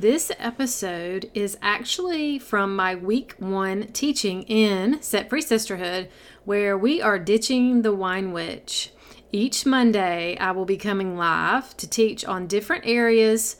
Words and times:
This 0.00 0.30
episode 0.38 1.28
is 1.34 1.58
actually 1.60 2.38
from 2.38 2.76
my 2.76 2.94
week 2.94 3.34
one 3.38 3.88
teaching 3.88 4.44
in 4.44 5.02
Set 5.02 5.28
Free 5.28 5.42
Sisterhood, 5.42 6.08
where 6.44 6.78
we 6.78 7.02
are 7.02 7.18
ditching 7.18 7.82
the 7.82 7.92
wine 7.92 8.30
witch. 8.30 8.92
Each 9.32 9.66
Monday, 9.66 10.38
I 10.38 10.52
will 10.52 10.66
be 10.66 10.76
coming 10.76 11.16
live 11.16 11.76
to 11.78 11.90
teach 11.90 12.24
on 12.24 12.46
different 12.46 12.86
areas 12.86 13.56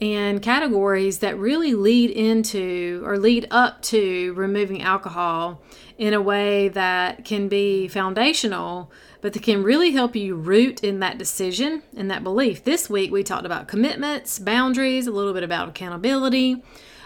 and 0.00 0.40
categories 0.40 1.18
that 1.18 1.38
really 1.38 1.74
lead 1.74 2.10
into 2.10 3.02
or 3.04 3.18
lead 3.18 3.46
up 3.50 3.82
to 3.82 4.32
removing 4.34 4.82
alcohol 4.82 5.60
in 5.98 6.14
a 6.14 6.20
way 6.20 6.68
that 6.68 7.24
can 7.24 7.48
be 7.48 7.86
foundational 7.86 8.90
but 9.20 9.32
that 9.34 9.42
can 9.42 9.62
really 9.62 9.90
help 9.90 10.16
you 10.16 10.34
root 10.34 10.82
in 10.82 11.00
that 11.00 11.18
decision 11.18 11.82
and 11.96 12.10
that 12.10 12.24
belief. 12.24 12.64
This 12.64 12.88
week 12.88 13.10
we 13.10 13.22
talked 13.22 13.46
about 13.46 13.68
commitments, 13.68 14.38
boundaries, 14.38 15.06
a 15.06 15.10
little 15.10 15.34
bit 15.34 15.42
about 15.42 15.68
accountability, 15.68 16.62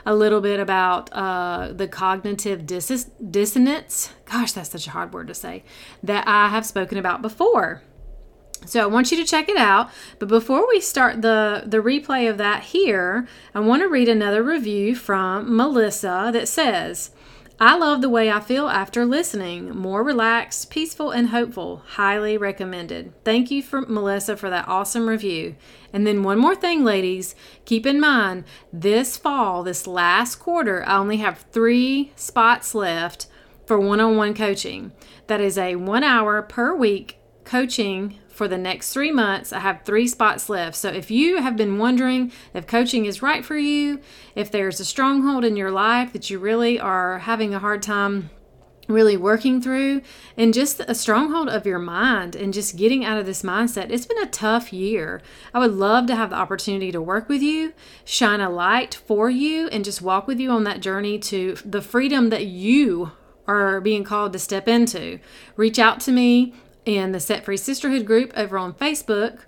a 0.06 0.14
little 0.14 0.40
bit 0.40 0.60
about 0.60 1.12
uh, 1.12 1.72
the 1.72 1.88
cognitive 1.88 2.66
dis- 2.66 3.10
dissonance. 3.30 4.12
Gosh, 4.26 4.52
that's 4.52 4.70
such 4.70 4.86
a 4.86 4.90
hard 4.90 5.12
word 5.12 5.28
to 5.28 5.34
say 5.34 5.64
that 6.02 6.28
I 6.28 6.48
have 6.48 6.66
spoken 6.66 6.98
about 6.98 7.22
before. 7.22 7.82
So 8.66 8.82
I 8.82 8.86
want 8.86 9.10
you 9.10 9.16
to 9.18 9.24
check 9.24 9.48
it 9.48 9.56
out. 9.56 9.90
But 10.18 10.28
before 10.28 10.66
we 10.68 10.80
start 10.80 11.22
the, 11.22 11.64
the 11.66 11.78
replay 11.78 12.28
of 12.28 12.38
that 12.38 12.64
here, 12.64 13.26
I 13.54 13.60
want 13.60 13.82
to 13.82 13.88
read 13.88 14.08
another 14.08 14.42
review 14.42 14.94
from 14.94 15.56
Melissa 15.56 16.30
that 16.32 16.48
says, 16.48 17.10
I 17.60 17.76
love 17.76 18.00
the 18.00 18.08
way 18.08 18.32
I 18.32 18.40
feel 18.40 18.68
after 18.68 19.04
listening. 19.04 19.70
More 19.70 20.02
relaxed, 20.02 20.70
peaceful, 20.70 21.12
and 21.12 21.28
hopeful. 21.28 21.82
Highly 21.86 22.36
recommended. 22.36 23.12
Thank 23.24 23.50
you 23.52 23.62
for 23.62 23.82
Melissa 23.82 24.36
for 24.36 24.50
that 24.50 24.66
awesome 24.66 25.08
review. 25.08 25.54
And 25.92 26.04
then 26.04 26.24
one 26.24 26.38
more 26.38 26.56
thing, 26.56 26.82
ladies. 26.82 27.36
Keep 27.64 27.86
in 27.86 28.00
mind, 28.00 28.42
this 28.72 29.16
fall, 29.16 29.62
this 29.62 29.86
last 29.86 30.36
quarter, 30.36 30.84
I 30.84 30.96
only 30.96 31.18
have 31.18 31.46
three 31.52 32.12
spots 32.16 32.74
left 32.74 33.28
for 33.66 33.78
one-on-one 33.78 34.34
coaching. 34.34 34.90
That 35.28 35.40
is 35.40 35.56
a 35.56 35.76
one 35.76 36.02
hour 36.02 36.42
per 36.42 36.74
week 36.74 37.18
coaching 37.44 38.18
for 38.28 38.48
the 38.48 38.58
next 38.58 38.92
three 38.92 39.12
months. 39.12 39.52
I 39.52 39.60
have 39.60 39.82
three 39.84 40.08
spots 40.08 40.48
left. 40.48 40.76
So 40.76 40.88
if 40.88 41.10
you 41.10 41.40
have 41.40 41.56
been 41.56 41.78
wondering 41.78 42.32
if 42.52 42.66
coaching 42.66 43.04
is 43.04 43.22
right 43.22 43.44
for 43.44 43.56
you, 43.56 44.00
if 44.34 44.50
there's 44.50 44.80
a 44.80 44.84
stronghold 44.84 45.44
in 45.44 45.56
your 45.56 45.70
life 45.70 46.12
that 46.12 46.30
you 46.30 46.38
really 46.38 46.80
are 46.80 47.20
having 47.20 47.54
a 47.54 47.60
hard 47.60 47.82
time 47.82 48.30
really 48.88 49.16
working 49.16 49.62
through 49.62 50.02
and 50.36 50.52
just 50.52 50.80
a 50.80 50.94
stronghold 50.94 51.48
of 51.48 51.66
your 51.66 51.78
mind 51.78 52.36
and 52.36 52.52
just 52.52 52.76
getting 52.76 53.04
out 53.04 53.18
of 53.18 53.26
this 53.26 53.42
mindset. 53.42 53.90
It's 53.90 54.06
been 54.06 54.22
a 54.22 54.26
tough 54.26 54.72
year. 54.72 55.22
I 55.52 55.58
would 55.58 55.72
love 55.72 56.06
to 56.06 56.16
have 56.16 56.30
the 56.30 56.36
opportunity 56.36 56.92
to 56.92 57.00
work 57.00 57.28
with 57.28 57.42
you, 57.42 57.72
shine 58.04 58.40
a 58.40 58.50
light 58.50 58.94
for 58.94 59.30
you, 59.30 59.68
and 59.68 59.84
just 59.84 60.02
walk 60.02 60.26
with 60.26 60.38
you 60.38 60.50
on 60.50 60.64
that 60.64 60.80
journey 60.80 61.18
to 61.20 61.56
the 61.64 61.82
freedom 61.82 62.30
that 62.30 62.46
you 62.46 63.12
are 63.46 63.80
being 63.80 64.04
called 64.04 64.32
to 64.32 64.38
step 64.38 64.68
into. 64.68 65.18
Reach 65.56 65.78
out 65.78 66.00
to 66.00 66.12
me 66.12 66.54
in 66.84 67.12
the 67.12 67.20
Set 67.20 67.44
Free 67.44 67.56
Sisterhood 67.56 68.06
group 68.06 68.32
over 68.36 68.58
on 68.58 68.72
Facebook 68.74 69.40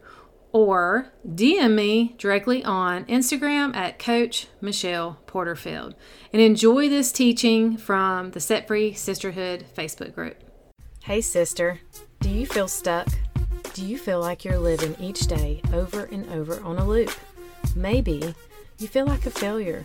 or 0.52 1.12
DM 1.26 1.74
me 1.74 2.14
directly 2.18 2.64
on 2.64 3.04
Instagram 3.04 3.74
at 3.76 3.98
Coach 3.98 4.48
Michelle 4.60 5.18
Porterfield 5.26 5.94
and 6.32 6.40
enjoy 6.40 6.88
this 6.88 7.12
teaching 7.12 7.76
from 7.76 8.30
the 8.30 8.40
Set 8.40 8.66
Free 8.66 8.92
Sisterhood 8.92 9.66
Facebook 9.76 10.14
group. 10.14 10.42
Hey, 11.02 11.20
sister, 11.20 11.80
do 12.20 12.28
you 12.28 12.46
feel 12.46 12.68
stuck? 12.68 13.08
Do 13.74 13.84
you 13.84 13.98
feel 13.98 14.20
like 14.20 14.44
you're 14.44 14.58
living 14.58 14.96
each 14.98 15.26
day 15.26 15.60
over 15.72 16.04
and 16.06 16.28
over 16.30 16.60
on 16.62 16.78
a 16.78 16.86
loop? 16.86 17.12
Maybe 17.74 18.34
you 18.78 18.88
feel 18.88 19.06
like 19.06 19.26
a 19.26 19.30
failure 19.30 19.84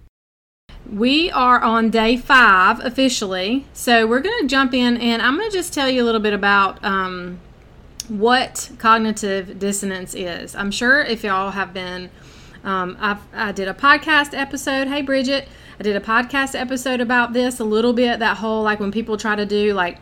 We 0.91 1.31
are 1.31 1.61
on 1.61 1.89
day 1.89 2.17
five 2.17 2.81
officially. 2.81 3.65
So 3.71 4.05
we're 4.05 4.19
going 4.19 4.41
to 4.41 4.47
jump 4.47 4.73
in 4.73 4.97
and 4.97 5.21
I'm 5.21 5.37
going 5.37 5.49
to 5.49 5.55
just 5.55 5.73
tell 5.73 5.89
you 5.89 6.03
a 6.03 6.05
little 6.05 6.19
bit 6.19 6.33
about 6.33 6.83
um, 6.83 7.39
what 8.09 8.69
cognitive 8.77 9.57
dissonance 9.57 10.13
is. 10.13 10.53
I'm 10.53 10.69
sure 10.69 11.01
if 11.01 11.23
y'all 11.23 11.51
have 11.51 11.73
been, 11.73 12.09
um, 12.65 12.97
i 13.33 13.53
did 13.53 13.69
a 13.69 13.73
podcast 13.73 14.37
episode. 14.37 14.89
Hey, 14.89 15.01
Bridget. 15.01 15.47
I 15.79 15.83
did 15.83 15.95
a 15.95 16.01
podcast 16.01 16.59
episode 16.59 16.99
about 16.99 17.31
this 17.31 17.61
a 17.61 17.63
little 17.63 17.93
bit. 17.93 18.19
That 18.19 18.35
whole, 18.35 18.61
like, 18.61 18.81
when 18.81 18.91
people 18.91 19.15
try 19.15 19.37
to 19.37 19.45
do, 19.45 19.73
like, 19.73 19.97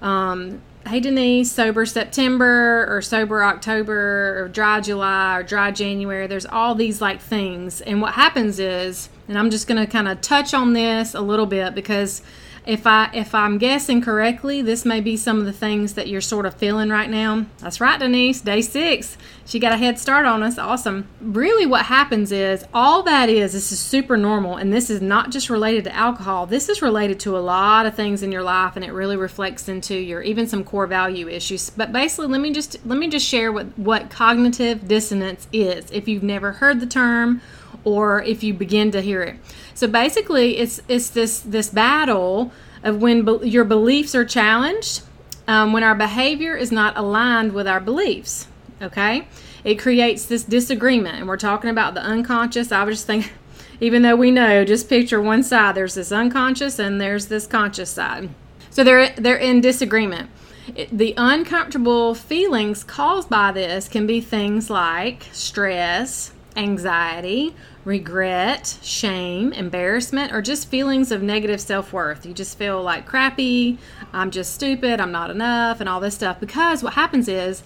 um, 0.00 0.62
hey 0.86 1.00
Denise, 1.00 1.52
sober 1.52 1.84
September 1.86 2.86
or 2.88 3.02
sober 3.02 3.44
October 3.44 4.42
or 4.42 4.48
dry 4.48 4.80
July 4.80 5.38
or 5.38 5.42
dry 5.42 5.70
January. 5.70 6.26
There's 6.26 6.46
all 6.46 6.74
these 6.74 7.00
like 7.00 7.20
things. 7.20 7.80
And 7.80 8.00
what 8.00 8.14
happens 8.14 8.58
is, 8.58 9.08
and 9.28 9.38
I'm 9.38 9.50
just 9.50 9.66
going 9.66 9.84
to 9.84 9.90
kind 9.90 10.08
of 10.08 10.20
touch 10.20 10.54
on 10.54 10.72
this 10.72 11.14
a 11.14 11.20
little 11.20 11.46
bit 11.46 11.74
because 11.74 12.22
if 12.66 12.86
I 12.86 13.10
if 13.14 13.34
I'm 13.34 13.58
guessing 13.58 14.02
correctly, 14.02 14.62
this 14.62 14.84
may 14.84 15.00
be 15.00 15.16
some 15.16 15.38
of 15.38 15.46
the 15.46 15.52
things 15.52 15.94
that 15.94 16.08
you're 16.08 16.20
sort 16.20 16.46
of 16.46 16.54
feeling 16.54 16.90
right 16.90 17.08
now. 17.08 17.46
That's 17.58 17.80
right, 17.80 17.98
Denise. 17.98 18.40
Day 18.40 18.60
six, 18.60 19.16
she 19.46 19.58
got 19.58 19.72
a 19.72 19.76
head 19.76 19.98
start 19.98 20.26
on 20.26 20.42
us. 20.42 20.58
Awesome. 20.58 21.08
Really, 21.20 21.66
what 21.66 21.86
happens 21.86 22.32
is 22.32 22.64
all 22.74 23.02
that 23.04 23.28
is 23.28 23.52
this 23.52 23.72
is 23.72 23.80
super 23.80 24.16
normal, 24.16 24.56
and 24.56 24.72
this 24.72 24.90
is 24.90 25.00
not 25.00 25.30
just 25.30 25.48
related 25.48 25.84
to 25.84 25.94
alcohol. 25.94 26.46
This 26.46 26.68
is 26.68 26.82
related 26.82 27.18
to 27.20 27.36
a 27.36 27.40
lot 27.40 27.86
of 27.86 27.94
things 27.94 28.22
in 28.22 28.30
your 28.30 28.42
life, 28.42 28.76
and 28.76 28.84
it 28.84 28.92
really 28.92 29.16
reflects 29.16 29.68
into 29.68 29.94
your 29.94 30.22
even 30.22 30.46
some 30.46 30.62
core 30.62 30.86
value 30.86 31.28
issues. 31.28 31.70
But 31.70 31.92
basically, 31.92 32.26
let 32.26 32.40
me 32.40 32.52
just 32.52 32.76
let 32.84 32.98
me 32.98 33.08
just 33.08 33.26
share 33.26 33.52
what 33.52 33.78
what 33.78 34.10
cognitive 34.10 34.86
dissonance 34.86 35.48
is. 35.52 35.90
If 35.90 36.08
you've 36.08 36.22
never 36.22 36.52
heard 36.52 36.80
the 36.80 36.86
term 36.86 37.40
or 37.84 38.22
if 38.22 38.42
you 38.42 38.54
begin 38.54 38.90
to 38.90 39.00
hear 39.00 39.22
it. 39.22 39.36
So 39.74 39.86
basically, 39.86 40.58
it's 40.58 40.80
it's 40.88 41.08
this 41.10 41.40
this 41.40 41.70
battle 41.70 42.52
of 42.82 43.00
when 43.00 43.24
be- 43.24 43.48
your 43.48 43.64
beliefs 43.64 44.14
are 44.14 44.24
challenged, 44.24 45.02
um, 45.48 45.72
when 45.72 45.82
our 45.82 45.94
behavior 45.94 46.56
is 46.56 46.70
not 46.70 46.96
aligned 46.96 47.52
with 47.52 47.66
our 47.66 47.80
beliefs. 47.80 48.46
Okay, 48.82 49.26
it 49.64 49.78
creates 49.78 50.24
this 50.24 50.42
disagreement, 50.44 51.18
and 51.18 51.28
we're 51.28 51.36
talking 51.36 51.70
about 51.70 51.94
the 51.94 52.02
unconscious. 52.02 52.72
I 52.72 52.84
was 52.84 52.98
just 52.98 53.06
thinking, 53.06 53.30
even 53.80 54.02
though 54.02 54.16
we 54.16 54.30
know, 54.30 54.64
just 54.64 54.88
picture 54.88 55.20
one 55.20 55.42
side. 55.42 55.74
There's 55.74 55.94
this 55.94 56.12
unconscious, 56.12 56.78
and 56.78 57.00
there's 57.00 57.26
this 57.26 57.46
conscious 57.46 57.90
side. 57.90 58.30
So 58.70 58.84
they're 58.84 59.10
they're 59.10 59.36
in 59.36 59.60
disagreement. 59.60 60.30
It, 60.74 60.96
the 60.96 61.14
uncomfortable 61.16 62.14
feelings 62.14 62.84
caused 62.84 63.28
by 63.28 63.52
this 63.52 63.88
can 63.88 64.06
be 64.06 64.20
things 64.20 64.70
like 64.70 65.26
stress, 65.32 66.32
anxiety, 66.56 67.54
regret, 67.84 68.78
shame, 68.82 69.52
embarrassment, 69.52 70.32
or 70.32 70.42
just 70.42 70.68
feelings 70.68 71.10
of 71.10 71.22
negative 71.22 71.60
self 71.60 71.92
worth. 71.92 72.26
You 72.26 72.34
just 72.34 72.58
feel 72.58 72.82
like 72.82 73.06
crappy, 73.06 73.78
I'm 74.12 74.30
just 74.30 74.54
stupid, 74.54 75.00
I'm 75.00 75.12
not 75.12 75.30
enough, 75.30 75.80
and 75.80 75.88
all 75.88 76.00
this 76.00 76.14
stuff. 76.14 76.40
Because 76.40 76.82
what 76.82 76.94
happens 76.94 77.28
is, 77.28 77.62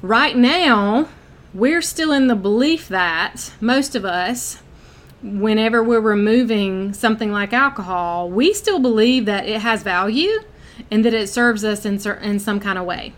right 0.00 0.36
now, 0.36 1.08
we're 1.54 1.82
still 1.82 2.12
in 2.12 2.26
the 2.26 2.34
belief 2.34 2.88
that 2.88 3.52
most 3.60 3.94
of 3.94 4.04
us, 4.04 4.60
whenever 5.22 5.82
we're 5.82 6.00
removing 6.00 6.92
something 6.92 7.30
like 7.30 7.52
alcohol, 7.52 8.28
we 8.28 8.52
still 8.52 8.80
believe 8.80 9.26
that 9.26 9.46
it 9.46 9.60
has 9.60 9.82
value 9.82 10.40
and 10.90 11.04
that 11.04 11.14
it 11.14 11.28
serves 11.28 11.64
us 11.64 11.84
in, 11.84 12.00
in 12.22 12.40
some 12.40 12.58
kind 12.58 12.78
of 12.78 12.84
way. 12.84 13.12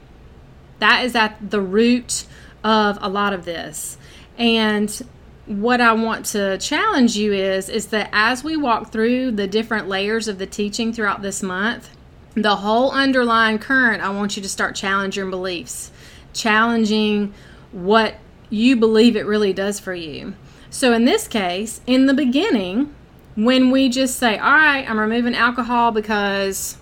That 0.81 1.05
is 1.05 1.15
at 1.15 1.51
the 1.51 1.61
root 1.61 2.27
of 2.63 2.99
a 3.01 3.09
lot 3.09 3.33
of 3.33 3.45
this. 3.45 3.97
And 4.37 5.01
what 5.47 5.81
I 5.81 5.93
want 5.93 6.27
to 6.27 6.57
challenge 6.59 7.17
you 7.17 7.33
is 7.33 7.69
is 7.69 7.89
that 7.89 8.09
as 8.13 8.43
we 8.43 8.57
walk 8.57 8.91
through 8.91 9.33
the 9.33 9.47
different 9.47 9.89
layers 9.89 10.27
of 10.27 10.39
the 10.39 10.47
teaching 10.47 10.93
throughout 10.93 11.23
this 11.23 11.43
month, 11.43 11.91
the 12.35 12.57
whole 12.57 12.91
underlying 12.91 13.59
current, 13.59 14.03
I 14.03 14.09
want 14.09 14.37
you 14.37 14.43
to 14.43 14.49
start 14.49 14.75
challenging 14.75 15.31
beliefs, 15.31 15.91
challenging 16.33 17.35
what 17.73 18.15
you 18.51 18.77
believe 18.77 19.17
it 19.17 19.27
really 19.27 19.53
does 19.53 19.79
for 19.79 19.95
you. 19.95 20.35
So 20.71 20.93
in 20.93 21.05
this 21.05 21.29
case, 21.29 21.81
in 21.87 22.07
the 22.07 22.15
beginning, 22.15 22.95
when 23.37 23.71
we 23.71 23.89
just 23.89 24.19
say, 24.19 24.39
"All 24.39 24.53
right, 24.53 24.89
I'm 24.89 24.99
removing 24.99 25.35
alcohol 25.35 25.93
because 25.93 26.79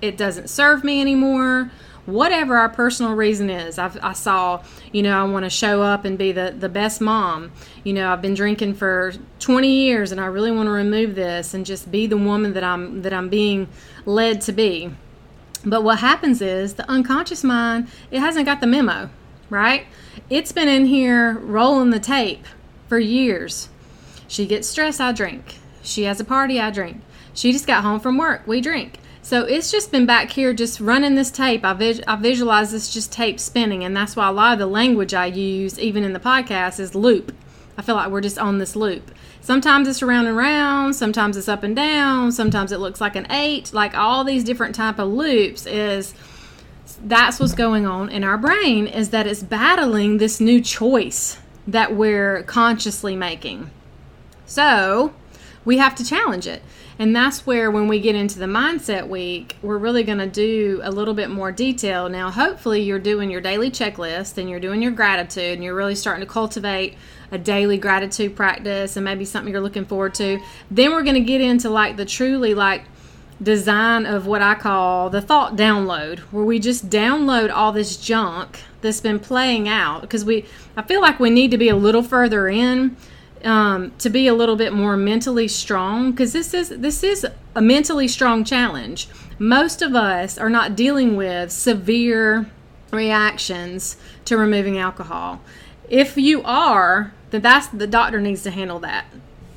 it 0.00 0.16
doesn't 0.16 0.50
serve 0.50 0.82
me 0.84 1.00
anymore," 1.00 1.70
whatever 2.06 2.56
our 2.56 2.68
personal 2.68 3.14
reason 3.14 3.48
is. 3.50 3.78
I've, 3.78 3.98
i 4.02 4.12
saw, 4.12 4.62
you 4.92 5.02
know, 5.02 5.18
I 5.18 5.24
want 5.24 5.44
to 5.44 5.50
show 5.50 5.82
up 5.82 6.04
and 6.04 6.18
be 6.18 6.32
the, 6.32 6.54
the 6.56 6.68
best 6.68 7.00
mom. 7.00 7.52
You 7.84 7.92
know, 7.92 8.12
I've 8.12 8.22
been 8.22 8.34
drinking 8.34 8.74
for 8.74 9.12
20 9.38 9.68
years 9.68 10.12
and 10.12 10.20
I 10.20 10.26
really 10.26 10.50
want 10.50 10.66
to 10.66 10.72
remove 10.72 11.14
this 11.14 11.54
and 11.54 11.64
just 11.64 11.90
be 11.90 12.06
the 12.06 12.16
woman 12.16 12.54
that 12.54 12.64
I'm 12.64 13.02
that 13.02 13.12
I'm 13.12 13.28
being 13.28 13.68
led 14.04 14.40
to 14.42 14.52
be. 14.52 14.92
But 15.64 15.84
what 15.84 16.00
happens 16.00 16.42
is 16.42 16.74
the 16.74 16.88
unconscious 16.90 17.44
mind, 17.44 17.88
it 18.10 18.18
hasn't 18.18 18.46
got 18.46 18.60
the 18.60 18.66
memo, 18.66 19.10
right? 19.48 19.86
It's 20.28 20.50
been 20.50 20.68
in 20.68 20.86
here 20.86 21.38
rolling 21.38 21.90
the 21.90 22.00
tape 22.00 22.44
for 22.88 22.98
years. 22.98 23.68
She 24.26 24.46
gets 24.46 24.66
stressed, 24.66 25.00
I 25.00 25.12
drink. 25.12 25.58
She 25.82 26.04
has 26.04 26.18
a 26.18 26.24
party, 26.24 26.58
I 26.58 26.70
drink. 26.70 27.00
She 27.32 27.52
just 27.52 27.66
got 27.66 27.84
home 27.84 28.00
from 28.00 28.18
work, 28.18 28.46
we 28.46 28.60
drink. 28.60 28.98
So 29.24 29.44
it's 29.44 29.70
just 29.70 29.92
been 29.92 30.04
back 30.04 30.32
here 30.32 30.52
just 30.52 30.80
running 30.80 31.14
this 31.14 31.30
tape. 31.30 31.64
I, 31.64 31.74
vis- 31.74 32.00
I 32.08 32.16
visualize 32.16 32.72
this 32.72 32.92
just 32.92 33.12
tape 33.12 33.38
spinning, 33.38 33.84
and 33.84 33.96
that's 33.96 34.16
why 34.16 34.28
a 34.28 34.32
lot 34.32 34.52
of 34.52 34.58
the 34.58 34.66
language 34.66 35.14
I 35.14 35.26
use, 35.26 35.78
even 35.78 36.02
in 36.02 36.12
the 36.12 36.20
podcast, 36.20 36.80
is 36.80 36.96
loop. 36.96 37.32
I 37.78 37.82
feel 37.82 37.94
like 37.94 38.10
we're 38.10 38.20
just 38.20 38.38
on 38.38 38.58
this 38.58 38.74
loop. 38.74 39.12
Sometimes 39.40 39.88
it's 39.88 40.02
around 40.02 40.26
and 40.26 40.36
round, 40.36 40.96
sometimes 40.96 41.36
it's 41.36 41.48
up 41.48 41.62
and 41.62 41.74
down, 41.74 42.32
sometimes 42.32 42.72
it 42.72 42.78
looks 42.78 43.00
like 43.00 43.16
an 43.16 43.30
eight. 43.30 43.72
Like 43.72 43.94
all 43.96 44.24
these 44.24 44.44
different 44.44 44.74
type 44.74 44.98
of 44.98 45.08
loops 45.08 45.66
is 45.66 46.14
that's 47.04 47.40
what's 47.40 47.54
going 47.54 47.86
on 47.86 48.08
in 48.08 48.24
our 48.24 48.38
brain 48.38 48.86
is 48.86 49.10
that 49.10 49.26
it's 49.26 49.42
battling 49.42 50.18
this 50.18 50.40
new 50.40 50.60
choice 50.60 51.38
that 51.66 51.94
we're 51.94 52.42
consciously 52.44 53.16
making. 53.16 53.70
So 54.46 55.14
we 55.64 55.78
have 55.78 55.94
to 55.96 56.04
challenge 56.04 56.46
it. 56.46 56.62
And 57.02 57.16
that's 57.16 57.44
where, 57.44 57.68
when 57.68 57.88
we 57.88 57.98
get 57.98 58.14
into 58.14 58.38
the 58.38 58.46
mindset 58.46 59.08
week, 59.08 59.56
we're 59.60 59.76
really 59.76 60.04
going 60.04 60.18
to 60.18 60.28
do 60.28 60.80
a 60.84 60.90
little 60.92 61.14
bit 61.14 61.30
more 61.30 61.50
detail. 61.50 62.08
Now, 62.08 62.30
hopefully, 62.30 62.80
you're 62.82 63.00
doing 63.00 63.28
your 63.28 63.40
daily 63.40 63.72
checklist 63.72 64.38
and 64.38 64.48
you're 64.48 64.60
doing 64.60 64.80
your 64.80 64.92
gratitude 64.92 65.54
and 65.54 65.64
you're 65.64 65.74
really 65.74 65.96
starting 65.96 66.24
to 66.24 66.32
cultivate 66.32 66.94
a 67.32 67.38
daily 67.38 67.76
gratitude 67.76 68.36
practice 68.36 68.94
and 68.94 69.04
maybe 69.04 69.24
something 69.24 69.52
you're 69.52 69.60
looking 69.60 69.84
forward 69.84 70.14
to. 70.14 70.38
Then 70.70 70.92
we're 70.92 71.02
going 71.02 71.16
to 71.16 71.20
get 71.22 71.40
into 71.40 71.68
like 71.70 71.96
the 71.96 72.04
truly 72.04 72.54
like 72.54 72.84
design 73.42 74.06
of 74.06 74.28
what 74.28 74.40
I 74.40 74.54
call 74.54 75.10
the 75.10 75.20
thought 75.20 75.56
download, 75.56 76.20
where 76.30 76.44
we 76.44 76.60
just 76.60 76.88
download 76.88 77.52
all 77.52 77.72
this 77.72 77.96
junk 77.96 78.60
that's 78.80 79.00
been 79.00 79.18
playing 79.18 79.68
out 79.68 80.02
because 80.02 80.24
we 80.24 80.44
I 80.76 80.82
feel 80.82 81.00
like 81.00 81.18
we 81.18 81.30
need 81.30 81.50
to 81.50 81.58
be 81.58 81.68
a 81.68 81.74
little 81.74 82.04
further 82.04 82.48
in 82.48 82.96
um, 83.44 83.92
to 83.98 84.10
be 84.10 84.26
a 84.26 84.34
little 84.34 84.56
bit 84.56 84.72
more 84.72 84.96
mentally 84.96 85.48
strong 85.48 86.10
because 86.10 86.32
this 86.32 86.54
is 86.54 86.70
this 86.70 87.02
is 87.02 87.26
a 87.54 87.62
mentally 87.62 88.08
strong 88.08 88.44
challenge. 88.44 89.08
Most 89.38 89.82
of 89.82 89.94
us 89.94 90.38
are 90.38 90.50
not 90.50 90.76
dealing 90.76 91.16
with 91.16 91.50
severe 91.50 92.50
reactions 92.90 93.96
to 94.26 94.36
removing 94.36 94.78
alcohol. 94.78 95.40
If 95.88 96.16
you 96.16 96.42
are, 96.44 97.12
then 97.30 97.42
that's 97.42 97.66
the 97.68 97.86
doctor 97.86 98.20
needs 98.20 98.42
to 98.44 98.50
handle 98.50 98.78
that. 98.80 99.06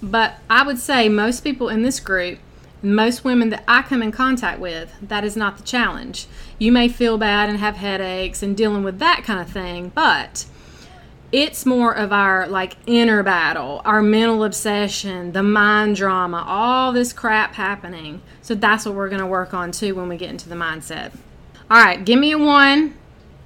But 0.01 0.35
I 0.49 0.65
would 0.65 0.79
say 0.79 1.09
most 1.09 1.43
people 1.43 1.69
in 1.69 1.81
this 1.81 1.99
group, 1.99 2.39
most 2.81 3.23
women 3.23 3.49
that 3.49 3.63
I 3.67 3.81
come 3.81 4.03
in 4.03 4.11
contact 4.11 4.59
with, 4.59 4.93
that 5.01 5.23
is 5.23 5.35
not 5.35 5.57
the 5.57 5.63
challenge. 5.63 6.27
You 6.59 6.71
may 6.71 6.87
feel 6.87 7.17
bad 7.17 7.49
and 7.49 7.59
have 7.59 7.77
headaches 7.77 8.43
and 8.43 8.55
dealing 8.55 8.83
with 8.83 8.99
that 8.99 9.23
kind 9.23 9.39
of 9.39 9.49
thing, 9.49 9.91
but 9.95 10.45
it's 11.31 11.65
more 11.65 11.95
of 11.95 12.11
our 12.11 12.47
like 12.47 12.77
inner 12.85 13.23
battle, 13.23 13.81
our 13.83 14.01
mental 14.01 14.43
obsession, 14.43 15.31
the 15.31 15.43
mind 15.43 15.95
drama, 15.95 16.43
all 16.47 16.93
this 16.93 17.13
crap 17.13 17.55
happening. 17.55 18.21
So 18.41 18.55
that's 18.55 18.85
what 18.85 18.95
we're 18.95 19.09
going 19.09 19.21
to 19.21 19.27
work 19.27 19.53
on 19.53 19.71
too 19.71 19.95
when 19.95 20.07
we 20.07 20.17
get 20.17 20.29
into 20.29 20.49
the 20.49 20.55
mindset. 20.55 21.13
All 21.69 21.83
right, 21.83 22.03
give 22.03 22.19
me 22.19 22.31
a 22.31 22.37
one 22.37 22.95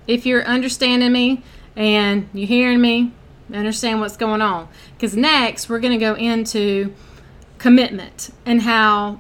if 0.08 0.26
you're 0.26 0.44
understanding 0.44 1.12
me 1.12 1.44
and 1.76 2.28
you're 2.34 2.48
hearing 2.48 2.82
me, 2.82 3.14
understand 3.54 4.02
what's 4.02 4.18
going 4.18 4.42
on. 4.42 4.68
Because 4.96 5.16
next 5.16 5.70
we're 5.70 5.80
going 5.80 5.98
to 5.98 6.04
go 6.04 6.16
into 6.16 6.94
commitment 7.58 8.30
and 8.46 8.62
how 8.62 9.20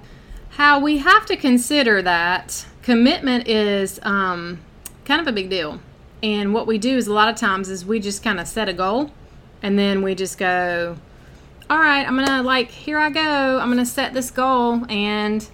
how 0.52 0.80
we 0.80 0.98
have 0.98 1.26
to 1.26 1.38
consider 1.38 2.02
that 2.02 2.66
commitment 2.82 3.48
is 3.48 4.00
um, 4.04 4.60
kind 5.06 5.22
of 5.22 5.28
a 5.28 5.32
big 5.32 5.50
deal 5.50 5.80
and 6.22 6.54
what 6.54 6.68
we 6.68 6.78
do 6.78 6.98
is 6.98 7.08
a 7.08 7.14
lot 7.14 7.30
of 7.30 7.36
times 7.36 7.70
is 7.70 7.86
we 7.86 8.00
just 8.00 8.24
kind 8.24 8.40
of 8.40 8.48
set 8.48 8.68
a 8.68 8.74
goal 8.74 9.12
and 9.62 9.78
then 9.78 10.02
we 10.02 10.16
just 10.16 10.38
go, 10.38 10.98
all 11.70 11.80
right, 11.80 12.06
I'm 12.06 12.16
going 12.16 12.28
to 12.28 12.42
like, 12.42 12.70
here 12.70 12.98
I 12.98 13.10
go. 13.10 13.60
I'm 13.60 13.68
going 13.68 13.78
to 13.78 13.86
set 13.86 14.14
this 14.14 14.32
goal 14.32 14.86
and 14.90 15.48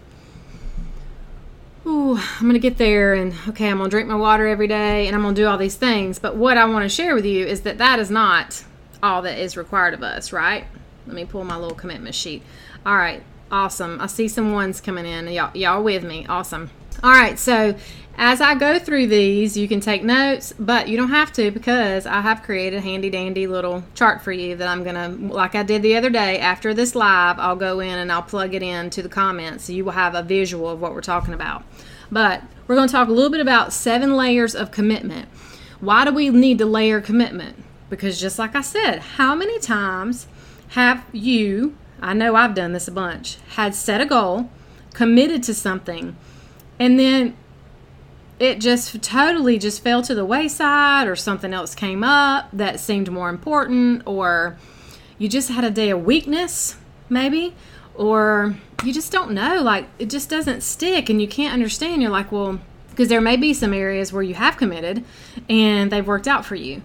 ooh, 1.85 2.17
I'm 2.17 2.41
going 2.41 2.53
to 2.53 2.59
get 2.59 2.77
there 2.77 3.13
and 3.13 3.33
okay, 3.49 3.69
I'm 3.69 3.77
going 3.77 3.89
to 3.89 3.93
drink 3.93 4.09
my 4.09 4.15
water 4.15 4.47
every 4.47 4.67
day 4.67 5.07
and 5.07 5.15
I'm 5.15 5.21
going 5.21 5.35
to 5.35 5.41
do 5.41 5.47
all 5.47 5.57
these 5.57 5.75
things. 5.75 6.19
But 6.19 6.35
what 6.35 6.57
I 6.57 6.65
want 6.65 6.83
to 6.83 6.89
share 6.89 7.13
with 7.13 7.25
you 7.25 7.45
is 7.45 7.61
that 7.61 7.77
that 7.77 7.99
is 7.99 8.09
not 8.09 8.63
all 9.03 9.21
that 9.21 9.37
is 9.37 9.55
required 9.55 9.93
of 9.93 10.01
us, 10.01 10.31
right? 10.33 10.65
Let 11.05 11.15
me 11.15 11.25
pull 11.25 11.43
my 11.43 11.57
little 11.57 11.75
commitment 11.75 12.15
sheet. 12.15 12.41
All 12.85 12.95
right, 12.95 13.21
awesome. 13.51 14.01
I 14.01 14.07
see 14.07 14.27
some 14.27 14.51
ones 14.53 14.81
coming 14.81 15.05
in. 15.05 15.27
Y'all, 15.27 15.55
y'all 15.55 15.83
with 15.83 16.03
me? 16.03 16.25
Awesome. 16.27 16.71
All 17.03 17.11
right, 17.11 17.37
so 17.37 17.75
as 18.17 18.39
I 18.39 18.55
go 18.55 18.79
through 18.79 19.07
these, 19.07 19.57
you 19.57 19.67
can 19.67 19.81
take 19.81 20.03
notes, 20.03 20.53
but 20.57 20.87
you 20.87 20.95
don't 20.95 21.09
have 21.09 21.33
to 21.33 21.51
because 21.51 22.05
I 22.05 22.21
have 22.21 22.43
created 22.43 22.77
a 22.77 22.81
handy 22.81 23.09
dandy 23.09 23.45
little 23.45 23.83
chart 23.93 24.21
for 24.21 24.31
you 24.31 24.55
that 24.55 24.67
I'm 24.67 24.83
going 24.83 24.95
to, 24.95 25.33
like 25.33 25.53
I 25.53 25.63
did 25.63 25.81
the 25.81 25.97
other 25.97 26.09
day, 26.09 26.39
after 26.39 26.73
this 26.73 26.95
live, 26.95 27.37
I'll 27.37 27.57
go 27.57 27.81
in 27.81 27.97
and 27.97 28.11
I'll 28.11 28.21
plug 28.21 28.53
it 28.53 28.63
into 28.63 29.01
the 29.01 29.09
comments 29.09 29.65
so 29.65 29.73
you 29.73 29.83
will 29.83 29.91
have 29.91 30.15
a 30.15 30.23
visual 30.23 30.69
of 30.69 30.79
what 30.79 30.93
we're 30.93 31.01
talking 31.01 31.33
about. 31.33 31.63
But 32.09 32.41
we're 32.67 32.75
going 32.75 32.87
to 32.87 32.91
talk 32.91 33.09
a 33.09 33.11
little 33.11 33.29
bit 33.29 33.41
about 33.41 33.73
seven 33.73 34.15
layers 34.15 34.55
of 34.55 34.71
commitment. 34.71 35.27
Why 35.81 36.05
do 36.05 36.13
we 36.13 36.29
need 36.29 36.57
to 36.59 36.65
layer 36.65 37.01
commitment? 37.01 37.61
Because 37.89 38.19
just 38.19 38.39
like 38.39 38.55
I 38.55 38.61
said, 38.61 38.99
how 38.99 39.35
many 39.35 39.59
times 39.59 40.27
have 40.69 41.05
you, 41.11 41.75
I 42.01 42.13
know 42.13 42.35
I've 42.35 42.55
done 42.55 42.71
this 42.71 42.87
a 42.87 42.91
bunch, 42.91 43.37
had 43.49 43.75
set 43.75 43.99
a 43.99 44.05
goal, 44.05 44.49
committed 44.93 45.43
to 45.43 45.53
something, 45.53 46.15
and 46.79 46.99
then 46.99 47.35
it 48.39 48.59
just 48.59 49.01
totally 49.01 49.57
just 49.57 49.81
fell 49.81 50.01
to 50.01 50.13
the 50.13 50.25
wayside 50.25 51.07
or 51.07 51.15
something 51.15 51.53
else 51.53 51.73
came 51.73 52.03
up 52.03 52.49
that 52.51 52.79
seemed 52.79 53.09
more 53.09 53.29
important 53.29 54.03
or 54.05 54.57
you 55.17 55.29
just 55.29 55.49
had 55.49 55.63
a 55.63 55.71
day 55.71 55.89
of 55.89 56.03
weakness 56.03 56.75
maybe 57.09 57.55
or 57.95 58.55
you 58.83 58.93
just 58.93 59.11
don't 59.11 59.31
know 59.31 59.61
like 59.61 59.87
it 59.99 60.09
just 60.09 60.29
doesn't 60.29 60.61
stick 60.61 61.09
and 61.09 61.21
you 61.21 61.27
can't 61.27 61.53
understand. 61.53 62.01
You're 62.01 62.11
like 62.11 62.31
well 62.31 62.59
because 62.89 63.09
there 63.09 63.21
may 63.21 63.35
be 63.35 63.53
some 63.53 63.73
areas 63.73 64.13
where 64.13 64.23
you 64.23 64.35
have 64.35 64.57
committed 64.57 65.03
and 65.49 65.91
they've 65.91 66.05
worked 66.05 66.27
out 66.27 66.45
for 66.45 66.55
you. 66.55 66.81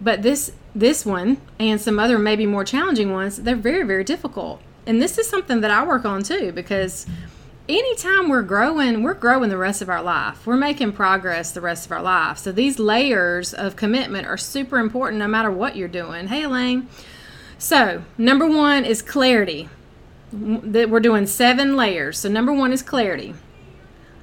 But 0.00 0.22
this 0.22 0.52
this 0.74 1.06
one 1.06 1.40
and 1.58 1.80
some 1.80 1.98
other 1.98 2.18
maybe 2.18 2.46
more 2.46 2.64
challenging 2.64 3.12
ones 3.12 3.36
they're 3.36 3.56
very 3.56 3.84
very 3.84 4.04
difficult. 4.04 4.60
And 4.86 5.00
this 5.00 5.18
is 5.18 5.28
something 5.28 5.60
that 5.60 5.70
i 5.70 5.84
work 5.84 6.04
on 6.04 6.22
too 6.22 6.52
because 6.52 7.06
anytime 7.68 8.28
we're 8.28 8.42
growing, 8.42 9.02
we're 9.02 9.14
growing 9.14 9.50
the 9.50 9.56
rest 9.56 9.80
of 9.82 9.88
our 9.88 10.02
life. 10.02 10.46
We're 10.46 10.56
making 10.56 10.92
progress 10.92 11.52
the 11.52 11.60
rest 11.60 11.86
of 11.86 11.92
our 11.92 12.02
life. 12.02 12.38
So 12.38 12.52
these 12.52 12.78
layers 12.78 13.54
of 13.54 13.76
commitment 13.76 14.26
are 14.26 14.36
super 14.36 14.78
important 14.78 15.18
no 15.18 15.28
matter 15.28 15.50
what 15.50 15.76
you're 15.76 15.88
doing. 15.88 16.28
Hey, 16.28 16.42
Elaine. 16.42 16.88
So, 17.56 18.02
number 18.18 18.46
one 18.46 18.84
is 18.84 19.00
clarity. 19.00 19.68
That 20.32 20.90
we're 20.90 21.00
doing 21.00 21.26
seven 21.26 21.76
layers. 21.76 22.18
So, 22.18 22.28
number 22.28 22.52
one 22.52 22.72
is 22.72 22.82
clarity. 22.82 23.34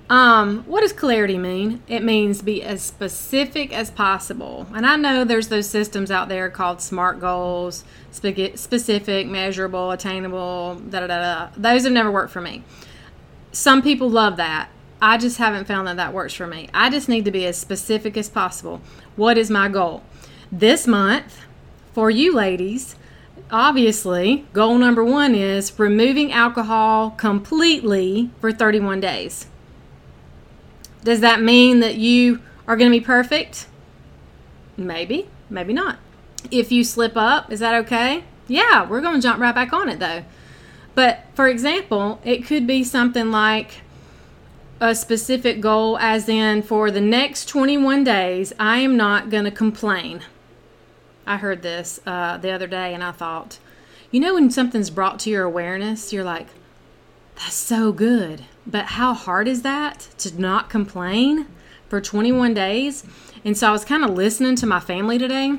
Um, 0.09 0.63
what 0.65 0.81
does 0.81 0.91
clarity 0.91 1.37
mean? 1.37 1.81
It 1.87 2.03
means 2.03 2.41
be 2.41 2.61
as 2.61 2.81
specific 2.83 3.71
as 3.71 3.89
possible. 3.89 4.67
And 4.75 4.85
I 4.85 4.97
know 4.97 5.23
there's 5.23 5.47
those 5.47 5.69
systems 5.69 6.11
out 6.11 6.27
there 6.27 6.49
called 6.49 6.81
SMART 6.81 7.21
goals, 7.21 7.85
specific, 8.11 9.27
measurable, 9.27 9.91
attainable, 9.91 10.75
da 10.89 10.99
da 10.99 11.07
da. 11.07 11.49
Those 11.55 11.85
have 11.85 11.93
never 11.93 12.11
worked 12.11 12.33
for 12.33 12.41
me 12.41 12.63
some 13.51 13.81
people 13.81 14.09
love 14.09 14.37
that. 14.37 14.69
I 15.01 15.17
just 15.17 15.37
haven't 15.37 15.65
found 15.65 15.87
that 15.87 15.97
that 15.97 16.13
works 16.13 16.33
for 16.33 16.47
me. 16.47 16.69
I 16.73 16.89
just 16.89 17.09
need 17.09 17.25
to 17.25 17.31
be 17.31 17.45
as 17.45 17.57
specific 17.57 18.15
as 18.15 18.29
possible. 18.29 18.81
What 19.15 19.37
is 19.37 19.49
my 19.49 19.67
goal? 19.67 20.03
This 20.51 20.85
month, 20.85 21.39
for 21.93 22.11
you 22.11 22.33
ladies, 22.33 22.95
obviously, 23.49 24.45
goal 24.53 24.77
number 24.77 25.03
one 25.03 25.33
is 25.33 25.77
removing 25.79 26.31
alcohol 26.31 27.11
completely 27.11 28.29
for 28.39 28.51
31 28.51 28.99
days. 28.99 29.47
Does 31.03 31.21
that 31.21 31.41
mean 31.41 31.79
that 31.79 31.95
you 31.95 32.41
are 32.67 32.77
going 32.77 32.91
to 32.91 32.97
be 32.97 33.03
perfect? 33.03 33.67
Maybe, 34.77 35.27
maybe 35.49 35.73
not. 35.73 35.97
If 36.51 36.71
you 36.71 36.83
slip 36.83 37.17
up, 37.17 37.51
is 37.51 37.59
that 37.59 37.73
okay? 37.85 38.23
Yeah, 38.47 38.87
we're 38.87 39.01
going 39.01 39.15
to 39.15 39.21
jump 39.21 39.39
right 39.39 39.55
back 39.55 39.73
on 39.73 39.89
it 39.89 39.99
though. 39.99 40.23
But 40.95 41.25
for 41.33 41.47
example, 41.47 42.19
it 42.23 42.45
could 42.45 42.67
be 42.67 42.83
something 42.83 43.31
like 43.31 43.81
a 44.81 44.95
specific 44.95 45.61
goal, 45.61 45.97
as 45.99 46.27
in 46.27 46.63
for 46.63 46.89
the 46.89 46.99
next 46.99 47.45
21 47.45 48.03
days, 48.03 48.51
I 48.59 48.79
am 48.79 48.97
not 48.97 49.29
going 49.29 49.45
to 49.45 49.51
complain. 49.51 50.21
I 51.25 51.37
heard 51.37 51.61
this 51.61 51.99
uh, 52.05 52.37
the 52.37 52.51
other 52.51 52.65
day 52.65 52.93
and 52.93 53.03
I 53.03 53.11
thought, 53.11 53.59
you 54.09 54.19
know, 54.19 54.33
when 54.33 54.49
something's 54.49 54.89
brought 54.89 55.19
to 55.19 55.29
your 55.29 55.43
awareness, 55.43 56.11
you're 56.11 56.23
like, 56.23 56.47
that's 57.35 57.53
so 57.53 57.91
good. 57.91 58.43
But 58.65 58.85
how 58.85 59.13
hard 59.13 59.47
is 59.47 59.61
that 59.61 60.09
to 60.17 60.39
not 60.39 60.69
complain 60.69 61.47
for 61.87 62.01
21 62.01 62.53
days? 62.55 63.03
And 63.45 63.55
so 63.55 63.69
I 63.69 63.71
was 63.71 63.85
kind 63.85 64.03
of 64.03 64.11
listening 64.11 64.55
to 64.57 64.65
my 64.65 64.79
family 64.79 65.17
today 65.17 65.57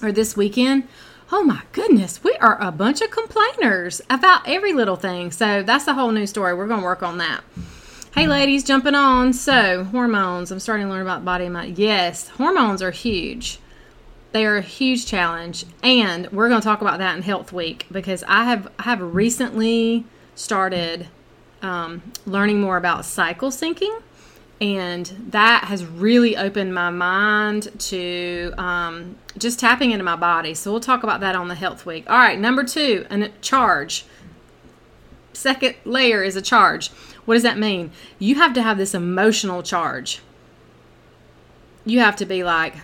or 0.00 0.12
this 0.12 0.36
weekend. 0.36 0.88
Oh 1.32 1.44
my 1.44 1.62
goodness, 1.70 2.24
we 2.24 2.34
are 2.40 2.60
a 2.60 2.72
bunch 2.72 3.00
of 3.00 3.12
complainers 3.12 4.02
about 4.10 4.48
every 4.48 4.72
little 4.72 4.96
thing. 4.96 5.30
So 5.30 5.62
that's 5.62 5.86
a 5.86 5.94
whole 5.94 6.10
new 6.10 6.26
story. 6.26 6.54
We're 6.54 6.66
going 6.66 6.80
to 6.80 6.84
work 6.84 7.04
on 7.04 7.18
that. 7.18 7.42
Hey, 8.14 8.26
ladies, 8.26 8.64
jumping 8.64 8.96
on. 8.96 9.32
So, 9.32 9.84
hormones. 9.84 10.50
I'm 10.50 10.58
starting 10.58 10.86
to 10.86 10.92
learn 10.92 11.02
about 11.02 11.24
body 11.24 11.44
and 11.44 11.54
mind. 11.54 11.78
Yes, 11.78 12.28
hormones 12.30 12.82
are 12.82 12.90
huge. 12.90 13.60
They 14.32 14.44
are 14.44 14.56
a 14.56 14.62
huge 14.62 15.06
challenge, 15.06 15.64
and 15.82 16.28
we're 16.32 16.48
going 16.48 16.60
to 16.60 16.64
talk 16.64 16.80
about 16.80 16.98
that 16.98 17.16
in 17.16 17.22
Health 17.22 17.52
Week 17.52 17.86
because 17.90 18.24
I 18.26 18.44
have 18.44 18.68
I 18.78 18.84
have 18.84 19.00
recently 19.00 20.04
started 20.34 21.08
um, 21.62 22.02
learning 22.26 22.60
more 22.60 22.76
about 22.76 23.04
cycle 23.04 23.50
syncing, 23.50 24.02
and 24.60 25.06
that 25.30 25.64
has 25.64 25.84
really 25.84 26.36
opened 26.36 26.74
my 26.74 26.90
mind 26.90 27.70
to 27.78 28.52
um, 28.58 29.16
just 29.38 29.58
tapping 29.58 29.90
into 29.90 30.04
my 30.04 30.16
body. 30.16 30.54
So 30.54 30.70
we'll 30.70 30.80
talk 30.80 31.02
about 31.02 31.20
that 31.20 31.34
on 31.34 31.48
the 31.48 31.54
Health 31.54 31.86
Week. 31.86 32.08
All 32.10 32.18
right, 32.18 32.38
number 32.38 32.62
two, 32.64 33.06
a 33.10 33.28
charge. 33.40 34.04
Second 35.32 35.76
layer 35.84 36.22
is 36.22 36.36
a 36.36 36.42
charge. 36.42 36.90
What 37.24 37.34
does 37.34 37.42
that 37.42 37.58
mean? 37.58 37.92
You 38.18 38.34
have 38.34 38.52
to 38.54 38.62
have 38.62 38.76
this 38.76 38.94
emotional 38.94 39.62
charge. 39.62 40.20
You 41.86 42.00
have 42.00 42.16
to 42.16 42.26
be 42.26 42.44
like 42.44 42.74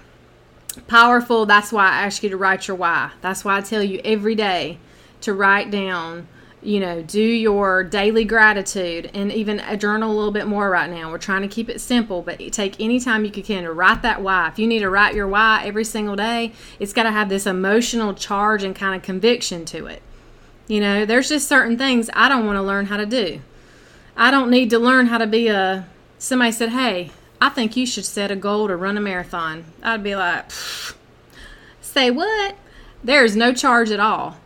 powerful. 0.88 1.44
That's 1.44 1.72
why 1.72 1.88
I 1.88 2.04
ask 2.04 2.22
you 2.22 2.30
to 2.30 2.36
write 2.36 2.68
your 2.68 2.76
why. 2.76 3.10
That's 3.20 3.44
why 3.44 3.58
I 3.58 3.60
tell 3.60 3.82
you 3.82 4.00
every 4.04 4.34
day 4.34 4.78
to 5.20 5.34
write 5.34 5.70
down, 5.70 6.28
you 6.66 6.80
know, 6.80 7.00
do 7.00 7.22
your 7.22 7.84
daily 7.84 8.24
gratitude 8.24 9.08
and 9.14 9.30
even 9.30 9.60
a 9.60 9.76
journal 9.76 10.10
a 10.10 10.14
little 10.14 10.32
bit 10.32 10.48
more 10.48 10.68
right 10.68 10.90
now. 10.90 11.12
We're 11.12 11.18
trying 11.18 11.42
to 11.42 11.48
keep 11.48 11.68
it 11.68 11.80
simple, 11.80 12.22
but 12.22 12.40
take 12.52 12.80
any 12.80 12.98
time 12.98 13.24
you 13.24 13.30
can 13.30 13.62
to 13.62 13.72
write 13.72 14.02
that 14.02 14.20
why. 14.20 14.48
If 14.48 14.58
you 14.58 14.66
need 14.66 14.80
to 14.80 14.90
write 14.90 15.14
your 15.14 15.28
why 15.28 15.62
every 15.64 15.84
single 15.84 16.16
day, 16.16 16.52
it's 16.80 16.92
got 16.92 17.04
to 17.04 17.12
have 17.12 17.28
this 17.28 17.46
emotional 17.46 18.14
charge 18.14 18.64
and 18.64 18.74
kind 18.74 18.96
of 18.96 19.02
conviction 19.02 19.64
to 19.66 19.86
it. 19.86 20.02
You 20.66 20.80
know, 20.80 21.06
there's 21.06 21.28
just 21.28 21.46
certain 21.46 21.78
things 21.78 22.10
I 22.12 22.28
don't 22.28 22.46
want 22.46 22.56
to 22.56 22.62
learn 22.62 22.86
how 22.86 22.96
to 22.96 23.06
do. 23.06 23.40
I 24.16 24.32
don't 24.32 24.50
need 24.50 24.70
to 24.70 24.78
learn 24.80 25.06
how 25.06 25.18
to 25.18 25.26
be 25.26 25.46
a. 25.46 25.86
Somebody 26.18 26.50
said, 26.50 26.70
"Hey, 26.70 27.12
I 27.40 27.48
think 27.48 27.76
you 27.76 27.86
should 27.86 28.06
set 28.06 28.32
a 28.32 28.36
goal 28.36 28.66
to 28.66 28.74
run 28.74 28.96
a 28.96 29.00
marathon." 29.00 29.66
I'd 29.84 30.02
be 30.02 30.16
like, 30.16 30.50
"Say 31.80 32.10
what?" 32.10 32.56
There 33.04 33.24
is 33.24 33.36
no 33.36 33.52
charge 33.52 33.92
at 33.92 34.00
all. 34.00 34.38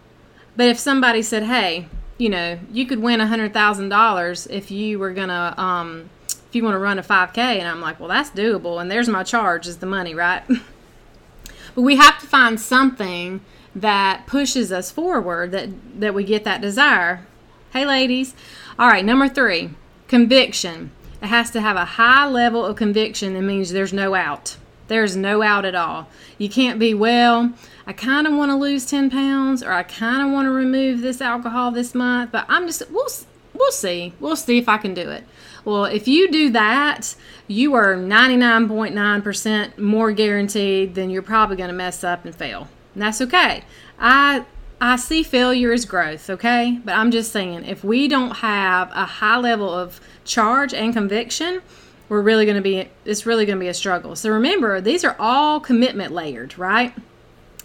But 0.54 0.66
if 0.66 0.78
somebody 0.78 1.22
said, 1.22 1.44
"Hey, 1.44 1.88
you 2.20 2.28
know, 2.28 2.58
you 2.70 2.86
could 2.86 2.98
win 3.00 3.20
a 3.20 3.26
hundred 3.26 3.52
thousand 3.52 3.88
dollars 3.88 4.46
if 4.48 4.70
you 4.70 4.98
were 4.98 5.12
gonna, 5.12 5.54
um, 5.56 6.10
if 6.28 6.54
you 6.54 6.62
want 6.62 6.74
to 6.74 6.78
run 6.78 6.98
a 6.98 7.02
5K," 7.02 7.38
and 7.38 7.66
I'm 7.66 7.80
like, 7.80 7.98
"Well, 7.98 8.08
that's 8.08 8.30
doable," 8.30 8.80
and 8.80 8.90
there's 8.90 9.08
my 9.08 9.22
charge 9.22 9.66
is 9.66 9.78
the 9.78 9.86
money, 9.86 10.14
right? 10.14 10.42
but 11.74 11.82
we 11.82 11.96
have 11.96 12.18
to 12.20 12.26
find 12.26 12.60
something 12.60 13.40
that 13.74 14.26
pushes 14.26 14.70
us 14.70 14.90
forward 14.90 15.52
that 15.52 15.68
that 16.00 16.14
we 16.14 16.24
get 16.24 16.44
that 16.44 16.60
desire. 16.60 17.26
Hey, 17.72 17.86
ladies. 17.86 18.34
All 18.78 18.88
right, 18.88 19.04
number 19.04 19.28
three, 19.28 19.70
conviction. 20.08 20.90
It 21.22 21.26
has 21.26 21.50
to 21.52 21.60
have 21.60 21.76
a 21.76 21.84
high 21.84 22.26
level 22.26 22.64
of 22.64 22.76
conviction. 22.76 23.36
It 23.36 23.42
means 23.42 23.72
there's 23.72 23.92
no 23.92 24.14
out. 24.14 24.56
There's 24.88 25.14
no 25.14 25.42
out 25.42 25.64
at 25.64 25.76
all. 25.76 26.08
You 26.36 26.48
can't 26.48 26.80
be, 26.80 26.94
well, 26.94 27.52
I 27.90 27.92
kind 27.92 28.28
of 28.28 28.34
want 28.34 28.52
to 28.52 28.54
lose 28.54 28.86
10 28.86 29.10
pounds 29.10 29.64
or 29.64 29.72
I 29.72 29.82
kind 29.82 30.24
of 30.24 30.32
want 30.32 30.46
to 30.46 30.52
remove 30.52 31.00
this 31.00 31.20
alcohol 31.20 31.72
this 31.72 31.92
month, 31.92 32.30
but 32.30 32.46
I'm 32.48 32.68
just, 32.68 32.88
we'll, 32.88 33.08
we'll 33.52 33.72
see. 33.72 34.12
We'll 34.20 34.36
see 34.36 34.58
if 34.58 34.68
I 34.68 34.78
can 34.78 34.94
do 34.94 35.10
it. 35.10 35.24
Well, 35.64 35.86
if 35.86 36.06
you 36.06 36.30
do 36.30 36.50
that, 36.50 37.16
you 37.48 37.74
are 37.74 37.96
99.9% 37.96 39.76
more 39.78 40.12
guaranteed 40.12 40.94
than 40.94 41.10
you're 41.10 41.20
probably 41.20 41.56
going 41.56 41.66
to 41.70 41.74
mess 41.74 42.04
up 42.04 42.24
and 42.24 42.32
fail. 42.32 42.68
And 42.94 43.02
that's 43.02 43.20
okay. 43.22 43.64
I 43.98 44.44
I 44.80 44.94
see 44.94 45.24
failure 45.24 45.72
as 45.72 45.84
growth, 45.84 46.30
okay? 46.30 46.78
But 46.84 46.94
I'm 46.94 47.10
just 47.10 47.32
saying, 47.32 47.64
if 47.64 47.82
we 47.82 48.06
don't 48.06 48.36
have 48.36 48.92
a 48.92 49.04
high 49.04 49.38
level 49.38 49.68
of 49.68 50.00
charge 50.24 50.72
and 50.72 50.92
conviction, 50.92 51.60
we're 52.08 52.22
really 52.22 52.44
going 52.44 52.56
to 52.56 52.62
be, 52.62 52.88
it's 53.04 53.26
really 53.26 53.46
going 53.46 53.58
to 53.58 53.60
be 53.60 53.68
a 53.68 53.74
struggle. 53.74 54.14
So 54.14 54.30
remember, 54.30 54.80
these 54.80 55.04
are 55.04 55.16
all 55.18 55.58
commitment 55.58 56.12
layered, 56.12 56.56
right? 56.56 56.94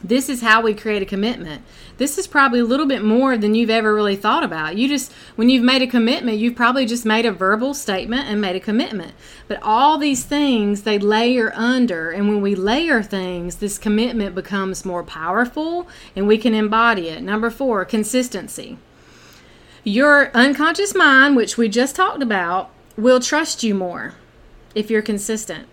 This 0.08 0.30
is 0.30 0.42
how 0.42 0.62
we 0.62 0.76
create 0.76 1.02
a 1.02 1.06
commitment. 1.06 1.64
This 1.98 2.20
is 2.20 2.28
probably 2.28 2.60
a 2.60 2.66
little 2.66 2.86
bit 2.86 3.04
more 3.04 3.38
than 3.38 3.56
you've 3.56 3.72
ever 3.72 3.94
really 3.94 4.16
thought 4.16 4.44
about. 4.44 4.78
You 4.78 4.88
just, 4.88 5.12
when 5.36 5.50
you've 5.50 5.64
made 5.64 5.82
a 5.82 5.88
commitment, 5.88 6.38
you've 6.38 6.56
probably 6.56 6.86
just 6.86 7.06
made 7.06 7.26
a 7.26 7.32
verbal 7.32 7.74
statement 7.74 8.30
and 8.30 8.40
made 8.40 8.56
a 8.56 8.60
commitment. 8.60 9.14
But 9.48 9.60
all 9.64 9.98
these 9.98 10.24
things, 10.24 10.84
they 10.84 11.00
layer 11.00 11.52
under. 11.56 12.12
And 12.12 12.30
when 12.30 12.42
we 12.42 12.54
layer 12.54 13.02
things, 13.02 13.56
this 13.56 13.80
commitment 13.80 14.36
becomes 14.36 14.86
more 14.86 15.04
powerful 15.04 15.88
and 16.16 16.28
we 16.28 16.38
can 16.38 16.54
embody 16.54 17.10
it. 17.10 17.24
Number 17.24 17.50
four, 17.50 17.84
consistency. 17.84 18.78
Your 19.84 20.30
unconscious 20.36 20.94
mind, 20.94 21.36
which 21.36 21.58
we 21.58 21.68
just 21.68 21.96
talked 21.96 22.22
about, 22.22 22.70
will 22.96 23.20
trust 23.20 23.64
you 23.64 23.74
more 23.74 24.14
if 24.76 24.92
you're 24.92 25.02
consistent 25.02 25.68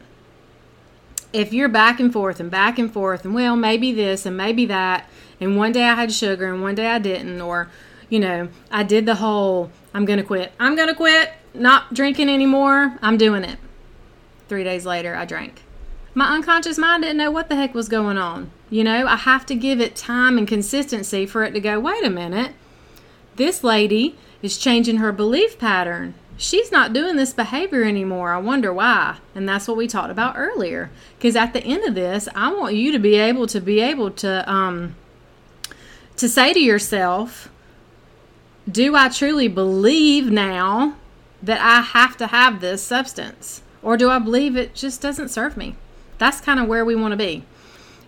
if 1.33 1.53
you're 1.53 1.69
back 1.69 1.99
and 1.99 2.12
forth 2.12 2.41
and 2.41 2.51
back 2.51 2.79
and 2.79 2.93
forth 2.93 3.25
and 3.25 3.35
well 3.35 3.57
maybe 3.57 3.93
this 3.93 4.27
and 4.27 4.37
maybe 4.37 4.67
that 4.67 5.09
and 5.41 5.57
one 5.57 5.73
day 5.73 5.85
i 5.85 5.95
had 5.95 6.12
sugar 6.12 6.53
and 6.53 6.62
one 6.62 6.75
day 6.75 6.87
i 6.87 6.99
didn't 6.99 7.41
or 7.41 7.69
you 8.09 8.19
know 8.19 8.49
i 8.71 8.83
did 8.83 9.07
the 9.07 9.17
whole 9.17 9.71
i'm 9.95 10.05
gonna 10.05 10.23
quit 10.23 10.53
i'm 10.61 10.77
gonna 10.77 10.95
quit 10.95 11.33
not 11.55 11.93
drinking 11.95 12.29
anymore 12.29 12.99
i'm 13.03 13.17
doing 13.17 13.45
it. 13.45 13.59
Three 14.49 14.65
days 14.65 14.85
later 14.85 15.15
i 15.15 15.25
drank. 15.25 15.62
My 16.15 16.35
unconscious 16.35 16.77
mind 16.77 17.03
didn't 17.03 17.17
know 17.17 17.31
what 17.31 17.49
the 17.49 17.57
heck 17.57 17.75
was 17.75 17.89
going 17.89 18.19
on. 18.19 18.51
You 18.71 18.85
know 18.85 19.07
i 19.07 19.17
have 19.17 19.47
to 19.47 19.55
give 19.55 19.81
it 19.81 19.97
time 19.97 20.39
and 20.39 20.47
consistency 20.47 21.27
for 21.27 21.45
it 21.45 21.53
to 21.53 21.61
go 21.61 21.81
wait 21.81 22.05
a 22.05 22.11
minute. 22.11 22.53
This 23.37 23.65
lady 23.65 24.19
is 24.43 24.59
changing 24.59 24.99
her 24.99 25.12
belief 25.12 25.59
pattern 25.59 26.15
she's 26.37 26.73
not 26.73 26.93
doing 26.93 27.17
this 27.17 27.33
behavior 27.33 27.85
anymore. 27.85 28.33
I 28.33 28.39
wonder 28.39 28.73
why. 28.73 29.17
And 29.35 29.49
that's 29.49 29.69
what 29.69 29.77
we 29.77 29.87
talked 29.87 30.11
about 30.11 30.37
earlier. 30.37 30.91
Because 31.17 31.37
at 31.37 31.53
the 31.53 31.62
end 31.62 31.85
of 31.85 31.95
this, 31.95 32.29
I 32.35 32.53
want 32.53 32.75
you 32.75 32.93
to 32.93 32.99
be 32.99 33.15
able 33.15 33.47
to 33.49 33.61
be 33.61 33.81
able 33.81 34.11
to 34.12 34.51
um, 34.51 34.95
to 36.17 36.29
say 36.29 36.53
to 36.53 36.61
yourself, 36.61 37.49
"Do 38.71 38.95
I 38.97 39.09
truly 39.09 39.49
believe 39.49 40.31
now 40.31 40.97
that 41.43 41.61
I 41.61 41.81
have 41.81 42.17
to 42.19 42.29
have 42.29 42.61
this 42.61 42.83
substance, 42.83 43.62
or 43.83 43.97
do 43.97 44.11
I 44.11 44.19
believe 44.19 44.57
it 44.57 44.75
just 44.75 45.01
doesn't 45.01 45.31
serve 45.31 45.57
me?" 45.57 45.77
That's 46.19 46.41
kind 46.41 46.61
of 46.61 46.69
where 46.69 46.85
we 46.85 46.95
want 46.95 47.12
to 47.12 47.17
be. 47.17 47.45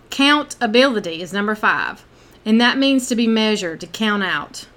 Countability 0.09 1.19
is 1.19 1.33
number 1.33 1.55
five, 1.55 2.05
and 2.45 2.61
that 2.61 2.77
means 2.77 3.07
to 3.07 3.15
be 3.15 3.27
measured, 3.27 3.81
to 3.81 3.87
count 3.87 4.23
out, 4.23 4.67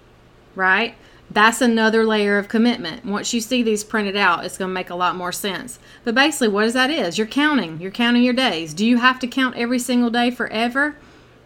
right? 0.56 0.96
That's 1.30 1.60
another 1.60 2.04
layer 2.04 2.38
of 2.38 2.48
commitment. 2.48 3.04
Once 3.04 3.34
you 3.34 3.40
see 3.40 3.62
these 3.62 3.84
printed 3.84 4.16
out, 4.16 4.44
it's 4.44 4.56
going 4.56 4.70
to 4.70 4.74
make 4.74 4.88
a 4.88 4.94
lot 4.94 5.14
more 5.14 5.32
sense. 5.32 5.78
But 6.02 6.14
basically, 6.14 6.48
what 6.48 6.64
is 6.64 6.72
that 6.72 6.90
is? 6.90 7.18
You're 7.18 7.26
counting. 7.26 7.80
You're 7.80 7.90
counting 7.90 8.22
your 8.22 8.34
days. 8.34 8.72
Do 8.72 8.86
you 8.86 8.96
have 8.96 9.18
to 9.20 9.26
count 9.26 9.56
every 9.56 9.78
single 9.78 10.10
day 10.10 10.30
forever? 10.30 10.96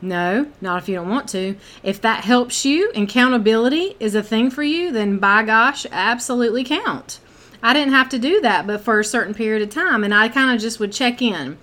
No, 0.00 0.46
not 0.60 0.82
if 0.82 0.88
you 0.88 0.96
don't 0.96 1.08
want 1.08 1.28
to. 1.30 1.56
If 1.82 2.00
that 2.00 2.24
helps 2.24 2.64
you 2.64 2.90
and 2.94 3.08
accountability 3.08 3.96
is 3.98 4.14
a 4.14 4.22
thing 4.22 4.50
for 4.50 4.62
you, 4.62 4.92
then 4.92 5.18
by 5.18 5.42
gosh, 5.42 5.86
absolutely 5.90 6.64
count. 6.64 7.18
I 7.62 7.72
didn't 7.72 7.94
have 7.94 8.08
to 8.10 8.18
do 8.18 8.40
that, 8.40 8.66
but 8.66 8.80
for 8.80 8.98
a 8.98 9.04
certain 9.04 9.34
period 9.34 9.62
of 9.62 9.70
time, 9.70 10.02
and 10.02 10.12
I 10.12 10.28
kind 10.28 10.52
of 10.52 10.60
just 10.60 10.80
would 10.80 10.92
check 10.92 11.22
in. 11.22 11.58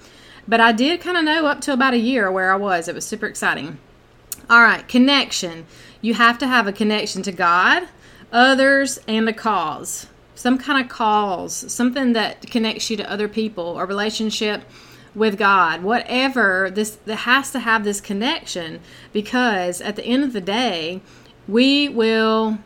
But 0.47 0.61
I 0.61 0.71
did 0.71 1.01
kind 1.01 1.17
of 1.17 1.25
know 1.25 1.45
up 1.45 1.59
to 1.61 1.73
about 1.73 1.93
a 1.93 1.97
year 1.97 2.31
where 2.31 2.53
I 2.53 2.55
was. 2.55 2.88
It 2.88 2.95
was 2.95 3.05
super 3.05 3.25
exciting. 3.25 3.77
All 4.49 4.61
right, 4.61 4.88
connection. 4.88 5.65
You 6.01 6.13
have 6.13 6.38
to 6.39 6.47
have 6.47 6.65
a 6.65 6.73
connection 6.73 7.21
to 7.23 7.33
God 7.33 7.89
others 8.31 9.00
and 9.07 9.27
a 9.27 9.33
cause. 9.33 10.07
Some 10.36 10.57
kind 10.57 10.83
of 10.83 10.89
cause 10.89 11.53
something 11.71 12.13
that 12.13 12.50
connects 12.50 12.89
you 12.89 12.98
to 12.98 13.12
other 13.12 13.27
people 13.27 13.77
a 13.77 13.86
relationship 13.86 14.63
with 15.15 15.39
god 15.39 15.81
whatever 15.81 16.69
this 16.69 16.91
that 17.05 17.15
has 17.17 17.51
to 17.51 17.59
have 17.59 17.83
this 17.83 18.00
connection 18.00 18.79
because 19.12 19.81
at 19.81 19.95
the 19.95 20.05
end 20.05 20.24
of 20.24 20.33
the 20.33 20.39
day 20.39 21.01
we 21.48 21.89
will 21.89 22.59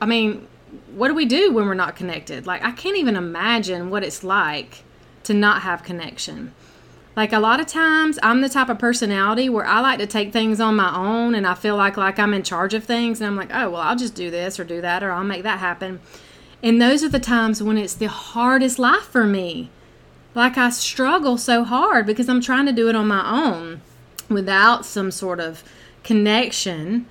i 0.00 0.06
mean 0.06 0.48
what 0.94 1.08
do 1.08 1.14
we 1.14 1.26
do 1.26 1.52
when 1.52 1.66
we're 1.66 1.74
not 1.74 1.96
connected? 1.96 2.46
Like 2.46 2.64
i 2.64 2.72
can't 2.72 2.96
even 2.96 3.16
imagine 3.16 3.90
what 3.90 4.04
it's 4.04 4.24
like 4.24 4.84
to 5.24 5.34
not 5.34 5.62
have 5.62 5.82
connection 5.82 6.54
Like 7.16 7.32
a 7.32 7.40
lot 7.40 7.60
of 7.60 7.66
times 7.66 8.18
I'm 8.22 8.40
the 8.40 8.48
type 8.48 8.68
of 8.68 8.78
personality 8.78 9.48
where 9.48 9.66
I 9.66 9.80
like 9.80 9.98
to 9.98 10.06
take 10.06 10.32
things 10.32 10.60
on 10.60 10.76
my 10.76 10.94
own 10.94 11.34
and 11.34 11.46
I 11.46 11.54
feel 11.54 11.76
like 11.76 11.96
like 11.96 12.18
I'm 12.18 12.32
in 12.32 12.42
charge 12.42 12.72
of 12.72 12.84
things 12.84 13.20
and 13.20 13.26
I'm 13.26 13.36
like, 13.36 13.50
"Oh, 13.52 13.70
well, 13.70 13.82
I'll 13.82 13.96
just 13.96 14.14
do 14.14 14.30
this 14.30 14.60
or 14.60 14.64
do 14.64 14.80
that 14.80 15.02
or 15.02 15.10
I'll 15.10 15.24
make 15.24 15.42
that 15.42 15.58
happen." 15.58 16.00
And 16.62 16.80
those 16.80 17.02
are 17.02 17.08
the 17.08 17.18
times 17.18 17.62
when 17.62 17.78
it's 17.78 17.94
the 17.94 18.08
hardest 18.08 18.78
life 18.78 19.02
for 19.04 19.26
me. 19.26 19.70
Like 20.34 20.56
I 20.56 20.70
struggle 20.70 21.36
so 21.36 21.64
hard 21.64 22.06
because 22.06 22.28
I'm 22.28 22.40
trying 22.40 22.66
to 22.66 22.72
do 22.72 22.88
it 22.88 22.94
on 22.94 23.08
my 23.08 23.28
own 23.28 23.80
without 24.28 24.86
some 24.86 25.10
sort 25.10 25.40
of 25.40 25.64
connection. 26.04 27.06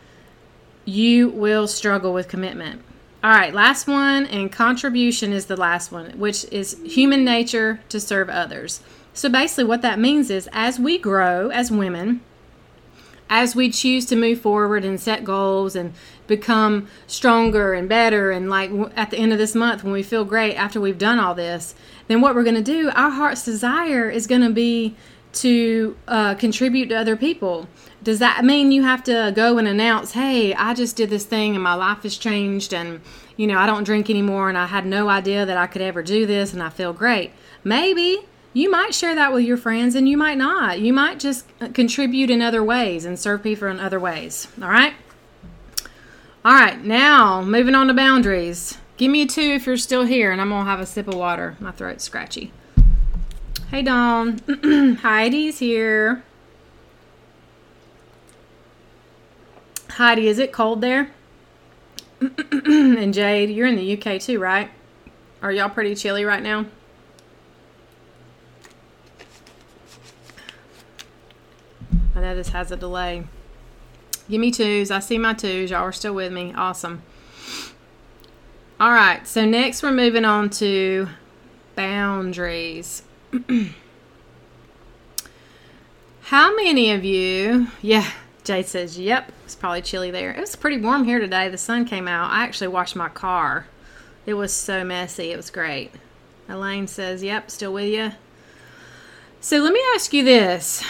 You 0.86 1.27
will 1.27 1.68
struggle 1.68 2.13
with 2.13 2.29
commitment. 2.29 2.82
All 3.22 3.32
right, 3.32 3.53
last 3.53 3.86
one, 3.86 4.25
and 4.27 4.50
contribution 4.50 5.34
is 5.34 5.48
the 5.48 5.58
last 5.58 5.91
one, 5.91 6.18
which 6.18 6.46
is 6.53 6.77
human 6.86 7.25
nature 7.25 7.82
to 7.89 8.00
serve 8.00 8.29
others. 8.29 8.79
So 9.20 9.28
basically, 9.28 9.66
what 9.66 9.82
that 9.82 10.00
means 10.00 10.30
is 10.30 10.48
as 10.54 10.80
we 10.80 10.98
grow 10.98 11.50
as 11.50 11.70
women, 11.70 12.22
as 13.30 13.54
we 13.54 13.70
choose 13.70 14.06
to 14.06 14.16
move 14.16 14.40
forward 14.40 14.86
and 14.86 14.98
set 14.98 15.26
goals 15.26 15.76
and 15.76 15.94
become 16.26 16.88
stronger 17.06 17.74
and 17.74 17.90
better, 17.90 18.32
and 18.32 18.50
like 18.50 18.72
at 18.96 19.10
the 19.10 19.18
end 19.18 19.34
of 19.34 19.38
this 19.38 19.54
month, 19.54 19.84
when 19.84 19.92
we 19.92 20.04
feel 20.04 20.24
great 20.24 20.56
after 20.56 20.80
we've 20.80 20.98
done 20.98 21.20
all 21.20 21.36
this, 21.36 21.76
then 22.08 22.22
what 22.22 22.34
we're 22.34 22.46
going 22.46 22.56
to 22.56 22.62
do, 22.62 22.92
our 22.92 23.10
heart's 23.10 23.44
desire 23.44 24.10
is 24.10 24.26
going 24.26 24.40
to 24.40 24.52
be 24.52 24.96
to 25.34 25.98
uh, 26.08 26.36
contribute 26.36 26.88
to 26.88 26.96
other 26.96 27.18
people. 27.18 27.68
Does 28.02 28.20
that 28.20 28.46
mean 28.46 28.72
you 28.72 28.84
have 28.84 29.04
to 29.04 29.34
go 29.36 29.58
and 29.58 29.68
announce, 29.68 30.14
hey, 30.14 30.54
I 30.54 30.74
just 30.74 30.96
did 30.96 31.10
this 31.10 31.26
thing 31.26 31.56
and 31.56 31.62
my 31.62 31.74
life 31.74 32.04
has 32.04 32.18
changed 32.18 32.74
and, 32.74 33.02
you 33.36 33.48
know, 33.48 33.58
I 33.58 33.66
don't 33.66 33.84
drink 33.84 34.10
anymore 34.10 34.48
and 34.48 34.58
I 34.58 34.68
had 34.68 34.86
no 34.86 35.10
idea 35.10 35.46
that 35.46 35.58
I 35.58 35.68
could 35.68 35.82
ever 35.82 36.02
do 36.02 36.26
this 36.26 36.54
and 36.54 36.64
I 36.64 36.70
feel 36.70 36.94
great? 36.94 37.34
Maybe. 37.66 38.20
You 38.53 38.72
might 38.72 38.96
share 38.96 39.13
that 39.15 39.32
with 39.32 39.46
your 39.46 39.58
friends 39.58 39.96
and 39.96 40.10
you 40.10 40.18
might 40.18 40.38
not. 40.38 40.79
You 40.79 40.91
might 40.91 41.20
just 41.20 41.46
uh, 41.62 41.70
contribute 41.70 42.29
in 42.29 42.41
other 42.41 42.63
ways 42.63 43.06
and 43.06 43.20
serve 43.20 43.44
people 43.44 43.68
in 43.68 43.79
other 43.79 44.00
ways. 44.00 44.48
All 44.62 44.70
right? 44.70 44.94
All 46.44 46.53
right, 46.53 46.84
now 46.84 47.41
moving 47.41 47.75
on 47.75 47.88
to 47.88 47.94
boundaries. 47.94 48.77
Give 48.98 49.12
me 49.12 49.22
a 49.22 49.27
two 49.27 49.41
if 49.41 49.65
you're 49.65 49.77
still 49.77 50.06
here, 50.06 50.32
and 50.32 50.41
I'm 50.41 50.50
going 50.50 50.65
to 50.65 50.70
have 50.70 50.79
a 50.79 50.86
sip 50.86 51.08
of 51.08 51.15
water. 51.15 51.56
My 51.60 51.72
throat's 51.72 52.03
scratchy. 52.03 52.51
Hey, 53.70 53.84
Dawn. 53.84 54.39
Heidi's 55.01 55.60
here. 55.60 56.24
Heidi, 59.91 60.27
is 60.27 60.39
it 60.39 60.51
cold 60.51 60.82
there? 60.82 61.12
and 62.22 63.13
Jade, 63.13 63.50
you're 63.50 63.68
in 63.68 63.75
the 63.75 63.98
UK 63.98 64.20
too, 64.20 64.39
right? 64.39 64.72
Are 65.41 65.51
y'all 65.51 65.70
pretty 65.70 65.94
chilly 65.94 66.25
right 66.25 66.41
now? 66.41 66.65
I 72.20 72.22
know 72.22 72.36
this 72.36 72.50
has 72.50 72.70
a 72.70 72.76
delay. 72.76 73.24
Give 74.30 74.42
me 74.42 74.52
twos. 74.52 74.92
I 74.92 75.00
see 75.00 75.18
my 75.18 75.34
twos. 75.34 75.72
Y'all 75.72 75.84
are 75.84 75.94
still 75.94 76.14
with 76.14 76.34
me. 76.34 76.54
Awesome. 76.54 77.02
All 78.78 78.92
right. 78.92 79.26
So 79.26 79.46
next 79.46 79.82
we're 79.82 79.94
moving 79.94 80.26
on 80.26 80.50
to 80.50 81.08
boundaries. 81.76 83.04
How 86.24 86.54
many 86.58 86.92
of 86.92 87.06
you, 87.06 87.68
yeah, 87.82 88.12
Jay 88.44 88.64
says, 88.64 89.00
yep, 89.00 89.32
it's 89.46 89.56
probably 89.56 89.82
chilly 89.82 90.12
there. 90.12 90.32
It 90.32 90.42
was 90.42 90.58
pretty 90.58 90.82
warm 90.82 91.06
here 91.06 91.20
today. 91.20 91.48
The 91.48 91.58
sun 91.58 91.86
came 91.86 92.10
out. 92.10 92.32
I 92.32 92.44
actually 92.44 92.68
washed 92.68 92.98
my 92.98 93.08
car. 93.08 93.68
It 94.26 94.34
was 94.34 94.52
so 94.52 94.84
messy. 94.84 95.32
It 95.32 95.38
was 95.38 95.50
great. 95.50 95.92
Elaine 96.50 96.88
says, 96.88 97.24
yep, 97.24 97.50
still 97.50 97.72
with 97.72 97.88
you. 97.88 98.12
So 99.40 99.60
let 99.60 99.72
me 99.72 99.80
ask 99.96 100.12
you 100.12 100.26
this 100.26 100.84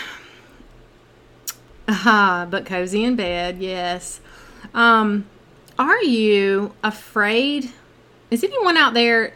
Ah, 1.91 2.46
but 2.48 2.67
cozy 2.67 3.03
in 3.03 3.15
bed, 3.15 3.58
yes. 3.58 4.22
Um, 4.75 5.25
are 5.79 6.03
you 6.03 6.74
afraid? 6.84 7.72
Is 8.29 8.43
anyone 8.43 8.77
out 8.77 8.93
there 8.93 9.34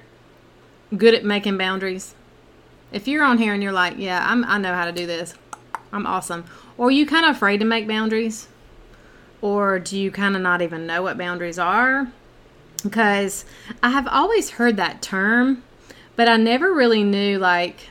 good 0.96 1.16
at 1.16 1.26
making 1.26 1.58
boundaries? 1.58 2.14
If 2.92 3.08
you're 3.08 3.24
on 3.24 3.40
here 3.40 3.56
and 3.56 3.64
you're 3.64 3.72
like, 3.72 3.96
yeah, 3.98 4.24
I'm, 4.24 4.46
I 4.46 4.60
know 4.60 4.76
how 4.76 4.86
to 4.86 4.92
do 4.92 5.08
this, 5.08 5.34
I'm 5.92 6.06
awesome. 6.06 6.46
Or 6.78 6.92
you 6.92 7.08
kind 7.08 7.26
of 7.26 7.36
afraid 7.36 7.58
to 7.58 7.66
make 7.66 7.88
boundaries? 7.88 8.48
Or 9.42 9.80
do 9.80 9.98
you 9.98 10.12
kind 10.12 10.36
of 10.36 10.44
not 10.44 10.62
even 10.62 10.86
know 10.86 11.02
what 11.02 11.18
boundaries 11.18 11.58
are? 11.58 12.08
Because 12.84 13.46
I 13.82 13.90
have 13.90 14.08
always 14.08 14.52
heard 14.52 14.78
that 14.78 15.02
term, 15.02 15.64
but 16.16 16.28
I 16.28 16.38
never 16.38 16.72
really 16.72 17.04
knew, 17.04 17.40
like, 17.40 17.90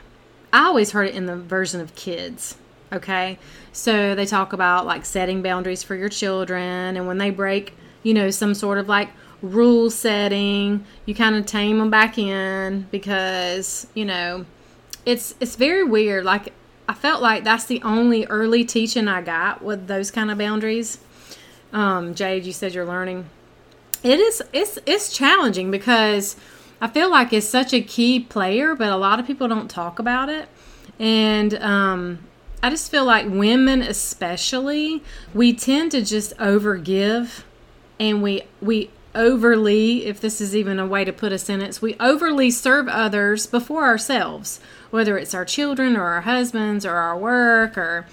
I 0.53 0.67
always 0.67 0.91
heard 0.91 1.09
it 1.09 1.15
in 1.15 1.25
the 1.25 1.35
version 1.35 1.81
of 1.81 1.95
kids. 1.95 2.55
Okay. 2.93 3.39
So 3.73 4.15
they 4.15 4.25
talk 4.25 4.53
about 4.53 4.85
like 4.85 5.03
setting 5.03 5.41
boundaries 5.41 5.83
for 5.83 5.95
your 5.95 6.09
children, 6.09 6.95
and 6.95 7.07
when 7.07 7.17
they 7.17 7.31
break, 7.31 7.73
you 8.03 8.13
know, 8.13 8.29
some 8.29 8.53
sort 8.53 8.77
of 8.77 8.87
like 8.87 9.09
rule 9.41 9.89
setting, 9.89 10.85
you 11.05 11.13
kind 11.13 11.35
of 11.35 11.45
tame 11.45 11.79
them 11.79 11.89
back 11.89 12.17
in 12.17 12.87
because, 12.91 13.87
you 13.93 14.05
know, 14.05 14.45
it's 15.05 15.35
it's 15.39 15.55
very 15.55 15.83
weird. 15.83 16.23
Like 16.23 16.53
I 16.87 16.93
felt 16.93 17.21
like 17.21 17.43
that's 17.43 17.65
the 17.65 17.81
only 17.83 18.25
early 18.27 18.63
teaching 18.63 19.07
I 19.07 19.21
got 19.21 19.63
with 19.63 19.87
those 19.87 20.11
kind 20.11 20.31
of 20.31 20.37
boundaries. 20.37 20.99
Um, 21.71 22.13
Jade, 22.13 22.45
you 22.45 22.53
said 22.53 22.73
you're 22.73 22.85
learning. 22.85 23.29
It 24.03 24.19
is 24.19 24.41
it's 24.53 24.77
it's 24.85 25.15
challenging 25.15 25.71
because 25.71 26.35
I 26.79 26.87
feel 26.87 27.09
like 27.09 27.33
it's 27.33 27.47
such 27.47 27.73
a 27.73 27.81
key 27.81 28.19
player, 28.19 28.75
but 28.75 28.91
a 28.91 28.97
lot 28.97 29.19
of 29.19 29.25
people 29.25 29.47
don't 29.47 29.69
talk 29.69 29.97
about 29.97 30.29
it. 30.29 30.47
And 30.99 31.55
um, 31.55 32.19
I 32.63 32.69
just 32.69 32.89
feel 32.89 33.03
like 33.03 33.27
women 33.29 33.81
especially, 33.81 35.03
we 35.33 35.51
tend 35.51 35.91
to 35.91 36.01
just 36.01 36.35
overgive 36.37 37.43
and 37.99 38.23
we 38.23 38.43
we 38.61 38.89
overly, 39.13 40.05
if 40.05 40.21
this 40.21 40.39
is 40.39 40.55
even 40.55 40.79
a 40.79 40.87
way 40.87 41.03
to 41.03 41.11
put 41.11 41.33
a 41.33 41.37
sentence, 41.37 41.81
we 41.81 41.97
overly 41.99 42.49
serve 42.49 42.87
others 42.87 43.45
before 43.45 43.83
ourselves, 43.83 44.61
whether 44.91 45.17
it's 45.17 45.33
our 45.33 45.43
children 45.43 45.97
or 45.97 46.05
our 46.05 46.21
husbands 46.21 46.85
or 46.85 46.95
our 46.95 47.17
work 47.17 47.77
or 47.77 48.07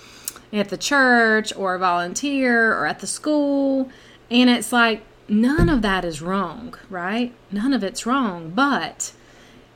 at 0.52 0.68
the 0.68 0.76
church 0.76 1.54
or 1.54 1.78
volunteer 1.78 2.74
or 2.76 2.86
at 2.86 2.98
the 2.98 3.06
school. 3.06 3.88
And 4.32 4.50
it's 4.50 4.72
like 4.72 5.04
none 5.28 5.68
of 5.68 5.80
that 5.82 6.04
is 6.04 6.20
wrong, 6.20 6.74
right? 6.90 7.32
None 7.52 7.72
of 7.72 7.84
it's 7.84 8.04
wrong. 8.04 8.50
But 8.50 9.12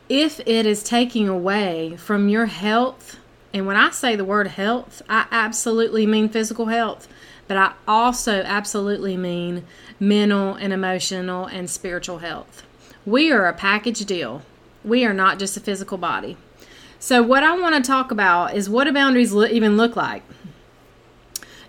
if 0.08 0.40
it 0.40 0.66
is 0.66 0.82
taking 0.82 1.28
away 1.28 1.96
from 1.96 2.28
your 2.28 2.46
health 2.46 3.20
and 3.54 3.68
when 3.68 3.76
I 3.76 3.90
say 3.90 4.16
the 4.16 4.24
word 4.24 4.48
health, 4.48 5.00
I 5.08 5.26
absolutely 5.30 6.06
mean 6.06 6.28
physical 6.28 6.66
health, 6.66 7.06
but 7.46 7.56
I 7.56 7.74
also 7.86 8.42
absolutely 8.42 9.16
mean 9.16 9.64
mental 10.00 10.54
and 10.54 10.72
emotional 10.72 11.46
and 11.46 11.70
spiritual 11.70 12.18
health. 12.18 12.64
We 13.06 13.30
are 13.30 13.46
a 13.46 13.52
package 13.52 14.04
deal. 14.06 14.42
We 14.84 15.04
are 15.04 15.14
not 15.14 15.38
just 15.38 15.56
a 15.56 15.60
physical 15.60 15.98
body. 15.98 16.36
So, 16.98 17.22
what 17.22 17.44
I 17.44 17.56
want 17.56 17.76
to 17.76 17.88
talk 17.88 18.10
about 18.10 18.56
is 18.56 18.68
what 18.68 18.84
do 18.84 18.92
boundaries 18.92 19.32
lo- 19.32 19.46
even 19.46 19.76
look 19.76 19.94
like? 19.94 20.24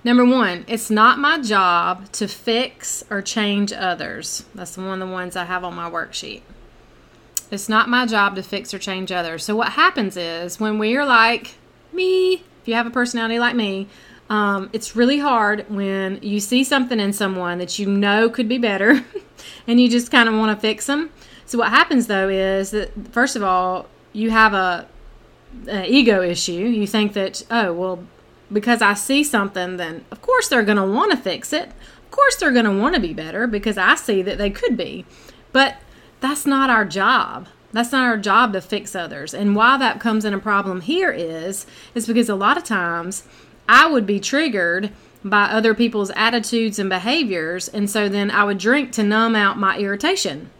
Number 0.03 0.25
one, 0.25 0.65
it's 0.67 0.89
not 0.89 1.19
my 1.19 1.39
job 1.39 2.11
to 2.13 2.27
fix 2.27 3.03
or 3.11 3.21
change 3.21 3.71
others. 3.71 4.45
That's 4.55 4.75
one 4.75 5.01
of 5.01 5.07
the 5.07 5.13
ones 5.13 5.35
I 5.35 5.45
have 5.45 5.63
on 5.63 5.75
my 5.75 5.89
worksheet. 5.89 6.41
It's 7.51 7.69
not 7.69 7.89
my 7.89 8.07
job 8.07 8.35
to 8.37 8.43
fix 8.43 8.73
or 8.73 8.79
change 8.79 9.11
others. 9.11 9.43
So, 9.43 9.55
what 9.55 9.73
happens 9.73 10.17
is 10.17 10.59
when 10.59 10.79
we 10.79 10.95
are 10.97 11.05
like, 11.05 11.55
me, 11.95 12.33
if 12.33 12.67
you 12.67 12.73
have 12.73 12.87
a 12.87 12.91
personality 12.91 13.39
like 13.39 13.55
me, 13.55 13.87
um, 14.29 14.69
it's 14.73 14.95
really 14.95 15.19
hard 15.19 15.65
when 15.69 16.19
you 16.21 16.39
see 16.39 16.63
something 16.63 16.99
in 16.99 17.13
someone 17.13 17.59
that 17.59 17.77
you 17.77 17.85
know 17.85 18.29
could 18.29 18.49
be 18.49 18.57
better 18.57 19.05
and 19.67 19.79
you 19.79 19.89
just 19.89 20.11
kind 20.11 20.27
of 20.27 20.35
want 20.35 20.55
to 20.55 20.59
fix 20.59 20.87
them. 20.87 21.11
So, 21.45 21.59
what 21.59 21.69
happens 21.69 22.07
though 22.07 22.27
is 22.29 22.71
that, 22.71 22.91
first 23.11 23.35
of 23.35 23.43
all, 23.43 23.87
you 24.13 24.31
have 24.31 24.53
a, 24.53 24.87
a 25.67 25.87
ego 25.87 26.21
issue. 26.21 26.53
You 26.53 26.87
think 26.87 27.13
that, 27.13 27.43
oh, 27.51 27.71
well, 27.71 28.03
because 28.51 28.81
I 28.81 28.93
see 28.93 29.23
something, 29.23 29.77
then 29.77 30.05
of 30.11 30.21
course 30.21 30.47
they're 30.47 30.63
going 30.63 30.77
to 30.77 30.85
want 30.85 31.11
to 31.11 31.17
fix 31.17 31.53
it. 31.53 31.67
Of 31.69 32.11
course 32.11 32.35
they're 32.37 32.51
going 32.51 32.65
to 32.65 32.71
want 32.71 32.95
to 32.95 33.01
be 33.01 33.13
better 33.13 33.45
because 33.45 33.77
I 33.77 33.95
see 33.95 34.21
that 34.23 34.37
they 34.37 34.49
could 34.49 34.75
be. 34.77 35.05
But 35.51 35.77
that's 36.19 36.45
not 36.45 36.69
our 36.69 36.85
job. 36.85 37.47
That's 37.75 37.91
not 37.91 38.07
our 38.07 38.17
job 38.17 38.53
to 38.53 38.61
fix 38.61 38.95
others. 38.95 39.33
And 39.33 39.53
why 39.53 39.77
that 39.77 39.99
comes 39.99 40.23
in 40.23 40.33
a 40.33 40.39
problem 40.39 40.79
here 40.79 41.11
is 41.11 41.65
is 41.93 42.07
because 42.07 42.29
a 42.29 42.35
lot 42.35 42.55
of 42.55 42.63
times 42.63 43.23
I 43.67 43.85
would 43.85 44.05
be 44.05 44.17
triggered 44.17 44.91
by 45.25 45.43
other 45.47 45.75
people's 45.75 46.09
attitudes 46.11 46.79
and 46.79 46.89
behaviors, 46.89 47.67
and 47.67 47.89
so 47.89 48.07
then 48.07 48.31
I 48.31 48.45
would 48.45 48.59
drink 48.59 48.93
to 48.93 49.03
numb 49.03 49.35
out 49.35 49.59
my 49.59 49.77
irritation. 49.77 50.51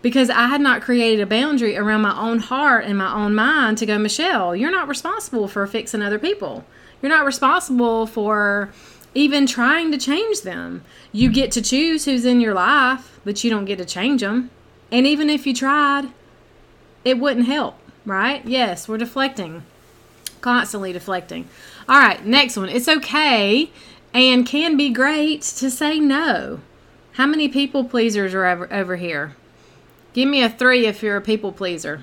Because 0.00 0.30
I 0.30 0.46
had 0.46 0.62
not 0.62 0.80
created 0.80 1.20
a 1.20 1.26
boundary 1.26 1.76
around 1.76 2.00
my 2.00 2.18
own 2.18 2.38
heart 2.38 2.86
and 2.86 2.96
my 2.96 3.12
own 3.12 3.34
mind 3.34 3.76
to 3.78 3.86
go, 3.86 3.98
Michelle, 3.98 4.56
you're 4.56 4.70
not 4.70 4.88
responsible 4.88 5.48
for 5.48 5.66
fixing 5.66 6.00
other 6.00 6.18
people. 6.18 6.64
You're 7.02 7.10
not 7.10 7.26
responsible 7.26 8.06
for 8.06 8.72
even 9.12 9.46
trying 9.46 9.92
to 9.92 9.98
change 9.98 10.40
them. 10.40 10.84
You 11.12 11.30
get 11.30 11.52
to 11.52 11.60
choose 11.60 12.06
who's 12.06 12.24
in 12.24 12.40
your 12.40 12.54
life, 12.54 13.20
but 13.26 13.44
you 13.44 13.50
don't 13.50 13.66
get 13.66 13.76
to 13.76 13.84
change 13.84 14.22
them. 14.22 14.48
And 14.90 15.06
even 15.06 15.28
if 15.28 15.46
you 15.46 15.52
tried, 15.52 16.08
it 17.06 17.20
wouldn't 17.20 17.46
help, 17.46 17.78
right? 18.04 18.44
Yes, 18.44 18.88
we're 18.88 18.98
deflecting. 18.98 19.62
Constantly 20.40 20.92
deflecting. 20.92 21.48
All 21.88 22.00
right, 22.00 22.26
next 22.26 22.56
one. 22.56 22.68
It's 22.68 22.88
okay 22.88 23.70
and 24.12 24.44
can 24.44 24.76
be 24.76 24.90
great 24.90 25.42
to 25.42 25.70
say 25.70 26.00
no. 26.00 26.60
How 27.12 27.26
many 27.26 27.48
people 27.48 27.84
pleasers 27.84 28.34
are 28.34 28.44
over, 28.44 28.72
over 28.72 28.96
here? 28.96 29.36
Give 30.14 30.28
me 30.28 30.42
a 30.42 30.50
three 30.50 30.86
if 30.86 31.00
you're 31.00 31.16
a 31.16 31.20
people 31.20 31.52
pleaser. 31.52 32.02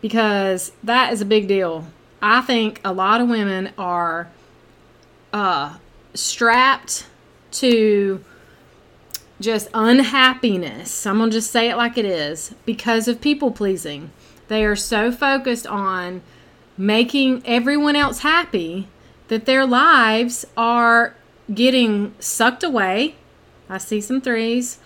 Because 0.00 0.72
that 0.82 1.12
is 1.12 1.20
a 1.20 1.26
big 1.26 1.46
deal. 1.46 1.86
I 2.22 2.40
think 2.40 2.80
a 2.82 2.92
lot 2.94 3.20
of 3.20 3.28
women 3.28 3.72
are 3.76 4.30
uh, 5.32 5.76
strapped 6.14 7.06
to 7.52 8.24
just 9.40 9.68
unhappiness. 9.74 11.06
I'm 11.06 11.18
going 11.18 11.30
to 11.30 11.36
just 11.36 11.50
say 11.50 11.70
it 11.70 11.76
like 11.76 11.96
it 11.96 12.04
is 12.04 12.54
because 12.64 13.08
of 13.08 13.20
people 13.20 13.50
pleasing. 13.50 14.10
They 14.48 14.64
are 14.64 14.76
so 14.76 15.10
focused 15.10 15.66
on 15.66 16.22
making 16.76 17.42
everyone 17.44 17.96
else 17.96 18.20
happy 18.20 18.88
that 19.28 19.46
their 19.46 19.66
lives 19.66 20.46
are 20.56 21.14
getting 21.52 22.14
sucked 22.18 22.62
away. 22.62 23.14
I 23.68 23.78
see 23.78 24.00
some 24.00 24.20
threes. 24.20 24.78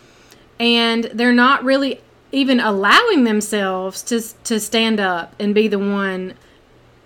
And 0.60 1.04
they're 1.04 1.32
not 1.32 1.64
really 1.64 2.00
even 2.30 2.60
allowing 2.60 3.24
themselves 3.24 4.02
to, 4.02 4.20
to 4.44 4.60
stand 4.60 5.00
up 5.00 5.34
and 5.38 5.54
be 5.54 5.68
the 5.68 5.78
one 5.78 6.34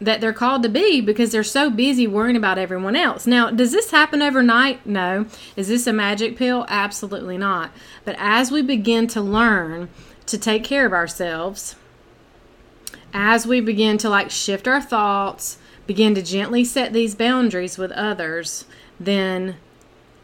that 0.01 0.21
they're 0.21 0.33
called 0.33 0.63
to 0.63 0.69
be 0.69 1.01
because 1.01 1.33
they're 1.33 1.43
so 1.43 1.71
busy 1.71 2.07
worrying 2.07 2.37
about 2.37 2.59
everyone 2.59 2.95
else. 2.95 3.27
Now, 3.27 3.51
does 3.51 3.73
this 3.73 3.91
happen 3.91 4.23
overnight? 4.23 4.87
No. 4.87 5.27
Is 5.57 5.69
this 5.69 5.87
a 5.87 5.93
magic 5.93 6.37
pill? 6.37 6.67
Absolutely 6.69 7.37
not. 7.37 7.73
But 8.05 8.17
as 8.19 8.51
we 8.51 8.63
begin 8.63 9.07
to 9.09 9.21
learn 9.21 9.89
to 10.27 10.39
take 10.39 10.63
care 10.63 10.87
of 10.87 10.93
ourselves, 10.93 11.75
as 13.13 13.47
we 13.47 13.61
begin 13.61 13.99
to 13.99 14.09
like 14.09 14.31
shift 14.31 14.69
our 14.69 14.81
thoughts, 14.81 15.59
begin 15.87 16.15
to 16.15 16.23
gently 16.23 16.65
set 16.65 16.93
these 16.93 17.15
boundaries 17.15 17.79
with 17.79 17.91
others, 17.93 18.67
then 19.01 19.57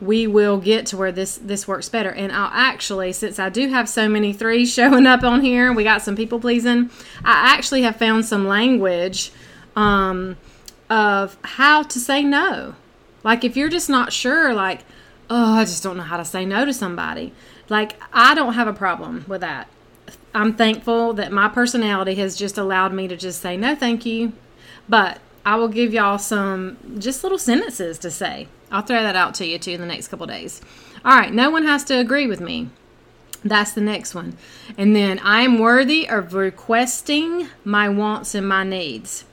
we 0.01 0.27
will 0.27 0.59
get 0.59 0.87
to 0.87 0.97
where 0.97 1.13
this 1.13 1.37
this 1.37 1.67
works 1.67 1.89
better. 1.89 2.11
And 2.11 2.31
I'll 2.31 2.51
actually, 2.53 3.13
since 3.13 3.39
I 3.39 3.49
do 3.49 3.69
have 3.69 3.89
so 3.89 4.09
many 4.09 4.33
threes 4.33 4.73
showing 4.73 5.07
up 5.07 5.25
on 5.25 5.41
here, 5.41 5.73
we 5.73 5.83
got 5.83 6.03
some 6.03 6.15
people 6.15 6.39
pleasing. 6.39 6.91
I 7.25 7.55
actually 7.55 7.83
have 7.83 7.97
found 7.97 8.25
some 8.25 8.47
language 8.47 9.33
um, 9.77 10.37
of 10.91 11.37
how 11.43 11.83
to 11.83 11.99
say 11.99 12.23
no. 12.23 12.75
Like 13.23 13.45
if 13.45 13.57
you're 13.57 13.69
just 13.69 13.89
not 13.89 14.13
sure, 14.13 14.53
like, 14.53 14.85
oh, 15.31 15.55
I 15.55 15.65
just 15.65 15.83
don't 15.83 15.97
know 15.97 16.03
how 16.03 16.19
to 16.19 16.25
say 16.25 16.45
no 16.45 16.65
to 16.65 16.73
somebody. 16.73 17.33
Like 17.69 17.97
I 18.13 18.35
don't 18.35 18.55
have 18.55 18.69
a 18.69 18.73
problem 18.73 19.25
with 19.27 19.41
that. 19.41 19.69
I'm 20.35 20.55
thankful 20.55 21.13
that 21.15 21.33
my 21.33 21.49
personality 21.49 22.17
has 22.17 22.37
just 22.37 22.59
allowed 22.59 22.93
me 22.93 23.09
to 23.09 23.17
just 23.17 23.41
say 23.41 23.57
no, 23.57 23.75
thank 23.75 24.05
you. 24.05 24.33
But 24.89 25.21
I 25.47 25.57
will 25.57 25.69
give 25.69 25.93
y'all 25.93 26.19
some 26.19 26.77
just 26.99 27.23
little 27.23 27.39
sentences 27.39 27.99
to 27.99 28.11
say. 28.11 28.49
I'll 28.71 28.83
throw 28.83 29.03
that 29.03 29.17
out 29.17 29.35
to 29.37 29.47
you 29.47 29.59
too 29.59 29.73
in 29.73 29.81
the 29.81 29.87
next 29.87 30.09
couple 30.09 30.27
days. 30.27 30.61
All 31.05 31.17
right, 31.17 31.33
no 31.33 31.51
one 31.51 31.65
has 31.65 31.85
to 31.85 31.99
agree 31.99 32.27
with 32.27 32.41
me. 32.41 32.71
That's 33.45 33.73
the 33.73 33.83
next 33.83 34.15
one. 34.15 34.37
And 34.79 34.97
then 34.97 35.19
I 35.19 35.43
am 35.43 35.59
worthy 35.59 36.09
of 36.09 36.33
requesting 36.33 37.49
my 37.63 37.89
wants 37.91 38.35
and 38.35 38.49
my 38.49 38.65
needs. 38.65 39.25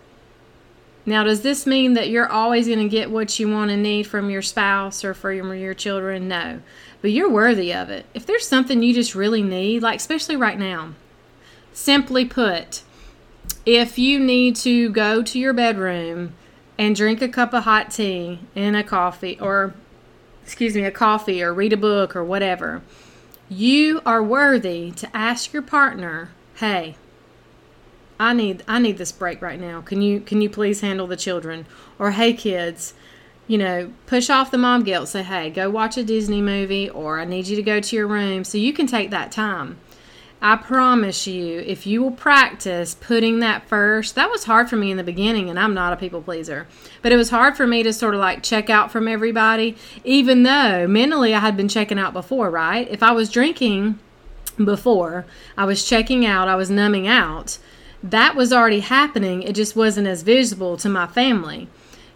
Now, 1.06 1.24
does 1.24 1.42
this 1.42 1.66
mean 1.66 1.94
that 1.94 2.10
you're 2.10 2.32
always 2.32 2.68
going 2.68 2.80
to 2.80 2.90
get 2.90 3.10
what 3.10 3.40
you 3.40 3.50
want 3.50 3.72
and 3.72 3.82
need 3.82 4.04
from 4.04 4.30
your 4.30 4.44
spouse 4.44 5.04
or 5.04 5.14
from 5.14 5.54
your 5.56 5.74
children? 5.74 6.28
No. 6.28 6.62
But 7.02 7.12
you're 7.12 7.30
worthy 7.30 7.74
of 7.74 7.90
it. 7.90 8.06
If 8.14 8.26
there's 8.26 8.48
something 8.48 8.84
you 8.84 8.94
just 8.94 9.16
really 9.16 9.42
need, 9.42 9.82
like 9.82 10.00
especially 10.00 10.36
right 10.36 10.60
now, 10.60 10.94
simply 11.74 12.26
put, 12.26 12.84
if 13.66 13.98
you 13.98 14.20
need 14.20 14.56
to 14.58 14.90
go 14.92 15.24
to 15.24 15.40
your 15.40 15.54
bedroom 15.54 16.34
and 16.78 16.96
drink 16.96 17.22
a 17.22 17.28
cup 17.28 17.54
of 17.54 17.64
hot 17.64 17.90
tea 17.92 18.40
and 18.56 18.76
a 18.76 18.84
coffee, 18.84 19.40
or 19.40 19.74
excuse 20.44 20.76
me, 20.76 20.84
a 20.84 20.92
coffee, 20.92 21.42
or 21.42 21.54
read 21.54 21.74
a 21.74 21.78
book, 21.78 22.16
or 22.16 22.24
whatever, 22.24 22.82
you 23.50 24.02
are 24.06 24.24
worthy 24.24 24.92
to 24.92 25.10
ask 25.16 25.54
your 25.54 25.62
partner, 25.62 26.30
hey, 26.56 26.96
I 28.22 28.34
need 28.34 28.64
I 28.68 28.78
need 28.78 29.00
this 29.00 29.12
break 29.12 29.42
right 29.42 29.60
now. 29.60 29.82
Can 29.82 30.04
you 30.04 30.20
can 30.22 30.42
you 30.42 30.50
please 30.50 30.82
handle 30.82 31.08
the 31.08 31.18
children? 31.18 31.66
Or 31.98 32.12
hey 32.12 32.34
kids, 32.34 32.94
you 33.48 33.58
know, 33.58 33.92
push 34.06 34.30
off 34.30 34.52
the 34.52 34.60
mom 34.60 34.84
guilt. 34.84 35.10
Say, 35.10 35.24
hey, 35.24 35.50
go 35.50 35.72
watch 35.72 35.98
a 35.98 36.04
Disney 36.04 36.40
movie, 36.40 36.88
or 36.88 37.20
I 37.20 37.26
need 37.26 37.48
you 37.48 37.56
to 37.56 37.64
go 37.64 37.80
to 37.80 37.96
your 37.96 38.06
room 38.06 38.44
so 38.44 38.60
you 38.60 38.74
can 38.74 38.86
take 38.86 39.10
that 39.10 39.32
time. 39.32 39.80
I 40.40 40.56
promise 40.56 41.26
you, 41.26 41.60
if 41.60 41.88
you 41.88 42.04
will 42.04 42.12
practice 42.12 42.96
putting 42.96 43.40
that 43.40 43.68
first, 43.68 44.14
that 44.16 44.30
was 44.30 44.44
hard 44.44 44.70
for 44.70 44.76
me 44.76 44.92
in 44.92 44.98
the 44.98 45.04
beginning, 45.04 45.50
and 45.50 45.60
I'm 45.60 45.74
not 45.74 45.94
a 45.94 45.96
people 45.96 46.22
pleaser. 46.22 46.68
But 47.02 47.12
it 47.12 47.18
was 47.18 47.32
hard 47.32 47.58
for 47.58 47.66
me 47.66 47.82
to 47.82 47.92
sort 47.92 48.14
of 48.14 48.20
like 48.20 48.44
check 48.44 48.70
out 48.70 48.92
from 48.92 49.08
everybody, 49.08 49.76
even 50.04 50.44
though 50.44 50.88
mentally 50.88 51.34
I 51.34 51.40
had 51.40 51.58
been 51.58 51.68
checking 51.68 52.00
out 52.00 52.14
before, 52.14 52.52
right? 52.52 52.88
If 52.90 53.02
I 53.02 53.14
was 53.14 53.32
drinking 53.32 54.00
before, 54.64 55.26
I 55.58 55.66
was 55.66 55.84
checking 55.84 56.24
out, 56.24 56.48
I 56.48 56.56
was 56.56 56.70
numbing 56.70 57.08
out 57.08 57.58
that 58.04 58.36
was 58.36 58.52
already 58.52 58.80
happening. 58.80 59.44
It 59.44 59.54
just 59.54 59.76
wasn't 59.76 60.08
as 60.08 60.24
visible 60.24 60.78
to 60.78 60.90
my 60.90 61.08
family. 61.08 61.68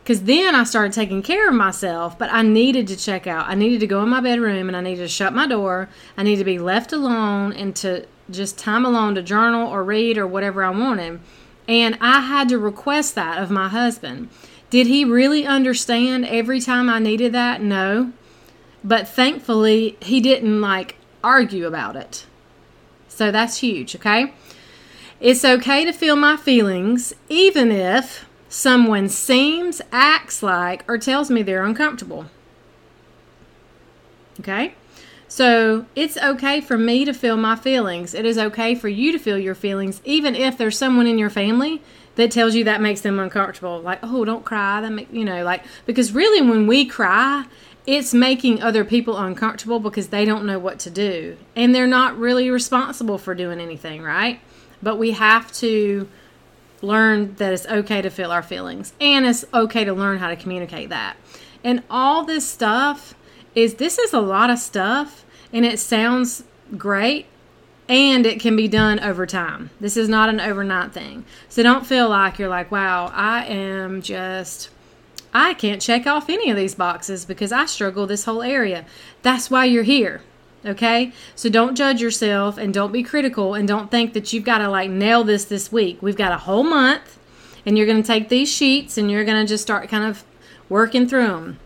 Because 0.04 0.24
then 0.24 0.54
I 0.54 0.63
started 0.63 0.93
taking 0.93 1.24
care 1.24 1.50
of 1.50 1.56
myself, 1.56 2.17
but 2.19 2.32
I 2.32 2.43
needed 2.43 2.88
to 2.89 2.95
check 2.95 3.26
out. 3.26 3.48
I 3.48 3.56
needed 3.56 3.80
to 3.80 3.88
go 3.88 4.04
in 4.04 4.10
my 4.10 4.21
bedroom 4.21 4.67
and 4.67 4.78
I 4.78 4.82
needed 4.82 5.02
to 5.02 5.08
shut 5.08 5.34
my 5.34 5.48
door. 5.48 5.89
I 6.15 6.21
needed 6.21 6.39
to 6.39 6.45
be 6.45 6.60
left 6.60 6.93
alone 6.93 7.54
and 7.54 7.76
to 7.78 8.06
just 8.30 8.58
time 8.58 8.86
alone 8.86 9.15
to 9.15 9.24
journal 9.24 9.67
or 9.67 9.84
read 9.84 10.17
or 10.17 10.28
whatever 10.28 10.63
I 10.63 10.69
wanted. 10.69 11.19
And 11.67 11.98
I 12.00 12.21
had 12.21 12.50
to 12.50 12.60
request 12.60 13.15
that 13.15 13.41
of 13.41 13.50
my 13.50 13.67
husband. 13.67 14.30
Did 14.69 14.86
he 14.86 15.06
really 15.06 15.45
understand 15.45 16.26
every 16.26 16.60
time 16.60 16.88
I 16.88 17.00
needed 17.00 17.34
that? 17.34 17.62
No. 17.62 18.13
But 18.84 19.08
thankfully, 19.08 19.98
he 20.02 20.19
didn't 20.19 20.62
like 20.62 20.98
argue 21.24 21.65
about 21.65 21.95
it. 21.95 22.28
So 23.08 23.32
that's 23.32 23.58
huge, 23.58 23.95
okay? 23.95 24.34
It's 25.26 25.44
okay 25.44 25.84
to 25.86 25.92
feel 25.92 26.16
my 26.16 26.38
feelings, 26.38 27.12
even 27.30 27.72
if 27.72 28.28
someone 28.48 29.10
seems, 29.10 29.82
acts 29.92 30.44
like, 30.44 30.86
or 30.88 31.00
tells 31.00 31.32
me 31.32 31.42
they're 31.42 31.66
uncomfortable. 31.66 32.28
Okay? 34.40 34.76
So 35.28 35.88
it's 35.96 36.16
okay 36.16 36.62
for 36.62 36.78
me 36.78 37.06
to 37.06 37.12
feel 37.12 37.38
my 37.38 37.56
feelings. 37.56 38.14
It 38.14 38.24
is 38.24 38.38
okay 38.38 38.76
for 38.76 38.88
you 38.88 39.12
to 39.14 39.18
feel 39.18 39.40
your 39.40 39.56
feelings, 39.56 40.00
even 40.06 40.36
if 40.36 40.60
there's 40.60 40.78
someone 40.78 41.08
in 41.08 41.18
your 41.18 41.32
family 41.32 41.82
that 42.18 42.30
tells 42.30 42.54
you 42.54 42.64
that 42.66 42.80
makes 42.80 43.02
them 43.02 43.18
uncomfortable. 43.18 43.82
Like, 43.82 44.02
oh, 44.04 44.26
don't 44.26 44.46
cry. 44.46 44.80
That 44.80 44.92
make 44.92 45.12
you 45.12 45.26
know, 45.26 45.44
like 45.44 45.64
because 45.88 46.12
really 46.12 46.48
when 46.48 46.68
we 46.68 46.86
cry, 46.86 47.46
it's 47.88 48.14
making 48.14 48.62
other 48.62 48.86
people 48.86 49.18
uncomfortable 49.18 49.80
because 49.80 50.10
they 50.10 50.24
don't 50.24 50.46
know 50.46 50.60
what 50.60 50.78
to 50.82 50.92
do. 50.92 51.36
And 51.56 51.74
they're 51.74 51.88
not 51.88 52.16
really 52.16 52.52
responsible 52.52 53.18
for 53.18 53.34
doing 53.34 53.60
anything, 53.60 54.04
right? 54.04 54.40
But 54.86 55.00
we 55.00 55.13
have 55.13 55.52
to 55.54 56.08
learn 56.84 57.34
that 57.38 57.52
it's 57.52 57.65
okay 57.65 58.04
to 58.04 58.12
feel 58.12 58.30
our 58.30 58.43
feelings 58.43 58.93
and 59.02 59.26
it's 59.26 59.43
okay 59.52 59.84
to 59.84 59.91
learn 59.91 60.19
how 60.19 60.30
to 60.30 60.36
communicate 60.36 60.89
that. 60.89 61.17
And 61.63 61.82
all 61.89 62.24
this 62.24 62.48
stuff 62.48 63.15
is 63.56 63.74
this 63.76 63.98
is 63.98 64.13
a 64.13 64.19
lot 64.19 64.52
of 64.52 64.60
stuff 64.60 65.26
and 65.52 65.65
it 65.65 65.80
sounds 65.80 66.43
great 66.78 67.26
and 67.89 68.28
it 68.28 68.39
can 68.39 68.56
be 68.56 68.67
done 68.67 69.00
over 69.00 69.26
time. 69.26 69.71
This 69.80 69.98
is 69.98 70.08
not 70.08 70.30
an 70.30 70.39
overnight 70.39 70.93
thing. 70.93 71.26
So 71.50 71.63
don't 71.63 71.88
feel 71.88 72.08
like 72.08 72.38
you're 72.38 72.48
like, 72.48 72.69
wow, 72.69 73.10
I 73.12 73.45
am 73.45 74.04
just, 74.04 74.69
I 75.34 75.56
can't 75.56 75.82
check 75.82 76.06
off 76.06 76.30
any 76.30 76.52
of 76.52 76.58
these 76.58 76.76
boxes 76.76 77.26
because 77.26 77.52
I 77.52 77.65
struggle 77.65 78.06
this 78.06 78.26
whole 78.26 78.43
area. 78.43 78.86
That's 79.24 79.50
why 79.50 79.65
you're 79.65 79.82
here. 79.82 80.21
Okay? 80.65 81.12
So 81.36 81.49
don't 81.49 81.75
judge 81.75 82.01
yourself 82.01 82.58
and 82.58 82.73
don't 82.73 82.91
be 82.91 83.04
critical 83.04 83.54
and 83.54 83.67
don't 83.67 83.91
think 83.91 84.13
that 84.13 84.34
you've 84.34 84.43
got 84.43 84.60
to 84.60 84.69
like 84.69 84.89
nail 84.89 85.23
this 85.23 85.45
this 85.45 85.71
week. 85.71 86.01
We've 86.01 86.17
got 86.17 86.32
a 86.32 86.38
whole 86.38 86.63
month 86.63 87.19
and 87.65 87.78
you're 87.78 87.88
going 87.88 88.01
to 88.01 88.08
take 88.08 88.30
these 88.30 88.51
sheets 88.51 88.97
and 88.97 89.12
you're 89.12 89.25
going 89.25 89.43
to 89.43 89.47
just 89.47 89.63
start 89.63 89.89
kind 89.89 90.04
of 90.04 90.23
working 90.69 91.08
through 91.08 91.28
them. 91.28 91.60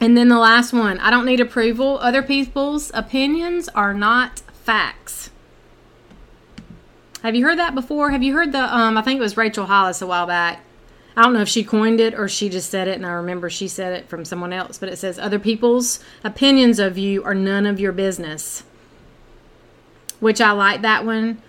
And 0.00 0.16
then 0.16 0.28
the 0.28 0.38
last 0.38 0.72
one 0.72 0.98
I 0.98 1.10
don't 1.10 1.26
need 1.26 1.40
approval. 1.40 1.98
Other 1.98 2.22
people's 2.22 2.90
opinions 2.94 3.68
are 3.70 3.94
not 3.94 4.40
facts. 4.52 5.30
Have 7.22 7.36
you 7.36 7.44
heard 7.44 7.58
that 7.58 7.74
before? 7.74 8.10
Have 8.10 8.22
you 8.22 8.34
heard 8.34 8.52
the, 8.52 8.76
um, 8.76 8.98
I 8.98 9.02
think 9.02 9.18
it 9.18 9.22
was 9.22 9.36
Rachel 9.36 9.66
Hollis 9.66 10.02
a 10.02 10.06
while 10.06 10.26
back 10.26 10.60
I 11.16 11.22
don't 11.22 11.32
know 11.32 11.42
if 11.42 11.48
she 11.48 11.64
coined 11.64 12.00
it 12.00 12.14
or 12.14 12.28
she 12.28 12.48
just 12.48 12.70
said 12.70 12.88
it, 12.88 12.96
and 12.96 13.06
I 13.06 13.12
remember 13.12 13.50
she 13.50 13.68
said 13.68 13.92
it 13.92 14.08
from 14.08 14.24
someone 14.24 14.52
else, 14.52 14.78
but 14.78 14.88
it 14.88 14.96
says, 14.96 15.18
Other 15.18 15.38
people's 15.38 16.00
opinions 16.24 16.78
of 16.78 16.96
you 16.96 17.22
are 17.24 17.34
none 17.34 17.66
of 17.66 17.78
your 17.78 17.92
business. 17.92 18.64
Which 20.20 20.40
I 20.40 20.52
like 20.52 20.82
that 20.82 21.04
one, 21.04 21.42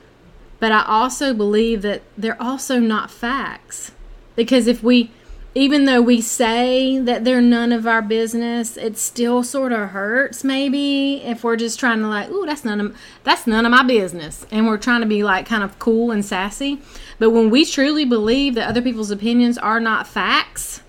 but 0.60 0.71
I 0.71 0.84
also 0.84 1.34
believe 1.34 1.82
that 1.84 2.02
they're 2.17 2.41
also 2.41 2.80
not 2.80 3.12
facts. 3.12 3.91
Because 4.36 4.67
if 4.67 4.82
we 4.82 5.12
even 5.56 5.86
though 5.86 6.02
we 6.02 6.19
say 6.19 6.97
that 6.97 7.23
they're 7.23 7.41
none 7.41 7.71
of 7.71 7.86
our 7.86 8.02
business, 8.02 8.76
it 8.76 8.97
still 8.97 9.43
sort 9.43 9.71
of 9.71 9.89
hurts 9.89 10.43
maybe 10.43 11.21
if 11.23 11.43
we're 11.43 11.56
just 11.56 11.80
trying 11.80 11.99
to 11.99 12.08
like, 12.08 12.30
ooh, 12.30 12.45
that's 12.45 12.65
none 12.65 12.82
of 12.82 12.97
that's 13.23 13.45
none 13.45 13.65
of 13.65 13.71
my 13.71 13.84
business. 13.84 14.47
And 14.49 14.65
we're 14.65 14.78
trying 14.78 15.02
to 15.02 15.08
be 15.08 15.23
like 15.23 15.45
kind 15.45 15.63
of 15.63 15.78
cool 15.78 16.10
and 16.10 16.26
sassy. 16.26 16.82
But 17.23 17.29
when 17.29 17.49
we 17.49 17.63
truly 17.63 18.03
believe 18.03 18.53
that 18.55 18.67
other 18.67 18.81
people's 18.81 19.09
opinions 19.09 19.57
are 19.57 19.79
not 19.79 20.07
facts, 20.07 20.81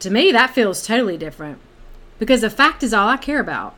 to 0.00 0.10
me 0.10 0.30
that 0.30 0.50
feels 0.50 0.86
totally 0.86 1.16
different. 1.16 1.58
Because 2.18 2.42
a 2.42 2.50
fact 2.50 2.82
is 2.82 2.92
all 2.92 3.08
I 3.08 3.16
care 3.16 3.40
about. 3.40 3.76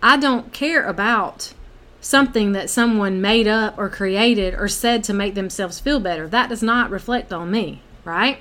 I 0.00 0.16
don't 0.16 0.52
care 0.52 0.84
about 0.84 1.52
something 2.00 2.52
that 2.52 2.70
someone 2.70 3.20
made 3.20 3.48
up 3.48 3.76
or 3.76 3.88
created 3.88 4.54
or 4.54 4.68
said 4.68 5.02
to 5.02 5.12
make 5.12 5.34
themselves 5.34 5.80
feel 5.80 5.98
better. 5.98 6.28
That 6.28 6.48
does 6.48 6.62
not 6.62 6.90
reflect 6.90 7.32
on 7.32 7.50
me 7.50 7.82
right? 8.04 8.40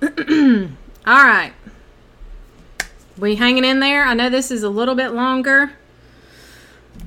All 0.00 0.08
right. 1.04 1.52
We 3.18 3.34
hanging 3.34 3.64
in 3.64 3.80
there? 3.80 4.04
I 4.04 4.14
know 4.14 4.30
this 4.30 4.52
is 4.52 4.62
a 4.62 4.70
little 4.70 4.94
bit 4.94 5.08
longer. 5.08 5.72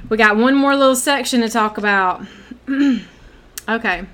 We 0.09 0.17
got 0.17 0.35
one 0.35 0.55
more 0.55 0.75
little 0.75 0.97
section 0.97 1.39
to 1.39 1.47
talk 1.47 1.77
about. 1.77 2.25
okay. 3.69 4.05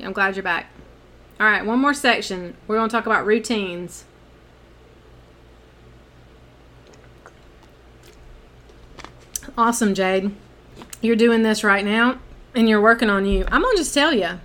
I'm 0.00 0.12
glad 0.12 0.36
you're 0.36 0.42
back. 0.42 0.70
All 1.40 1.46
right, 1.46 1.64
one 1.64 1.78
more 1.78 1.94
section. 1.94 2.54
We're 2.66 2.76
going 2.76 2.88
to 2.88 2.92
talk 2.92 3.06
about 3.06 3.24
routines. 3.24 4.04
Awesome, 9.56 9.94
Jade. 9.94 10.34
You're 11.00 11.16
doing 11.16 11.42
this 11.42 11.64
right 11.64 11.84
now 11.84 12.18
and 12.54 12.68
you're 12.68 12.80
working 12.80 13.08
on 13.08 13.24
you. 13.24 13.44
I'm 13.48 13.62
going 13.62 13.76
to 13.76 13.82
just 13.82 13.94
tell 13.94 14.12
you 14.12 14.40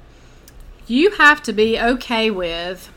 you 0.87 1.11
have 1.11 1.41
to 1.43 1.53
be 1.53 1.79
okay 1.79 2.29
with 2.31 2.91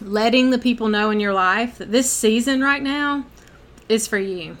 letting 0.00 0.50
the 0.50 0.58
people 0.58 0.88
know 0.88 1.10
in 1.10 1.20
your 1.20 1.32
life 1.32 1.78
that 1.78 1.90
this 1.90 2.10
season 2.10 2.62
right 2.62 2.82
now 2.82 3.26
is 3.88 4.06
for 4.06 4.18
you. 4.18 4.58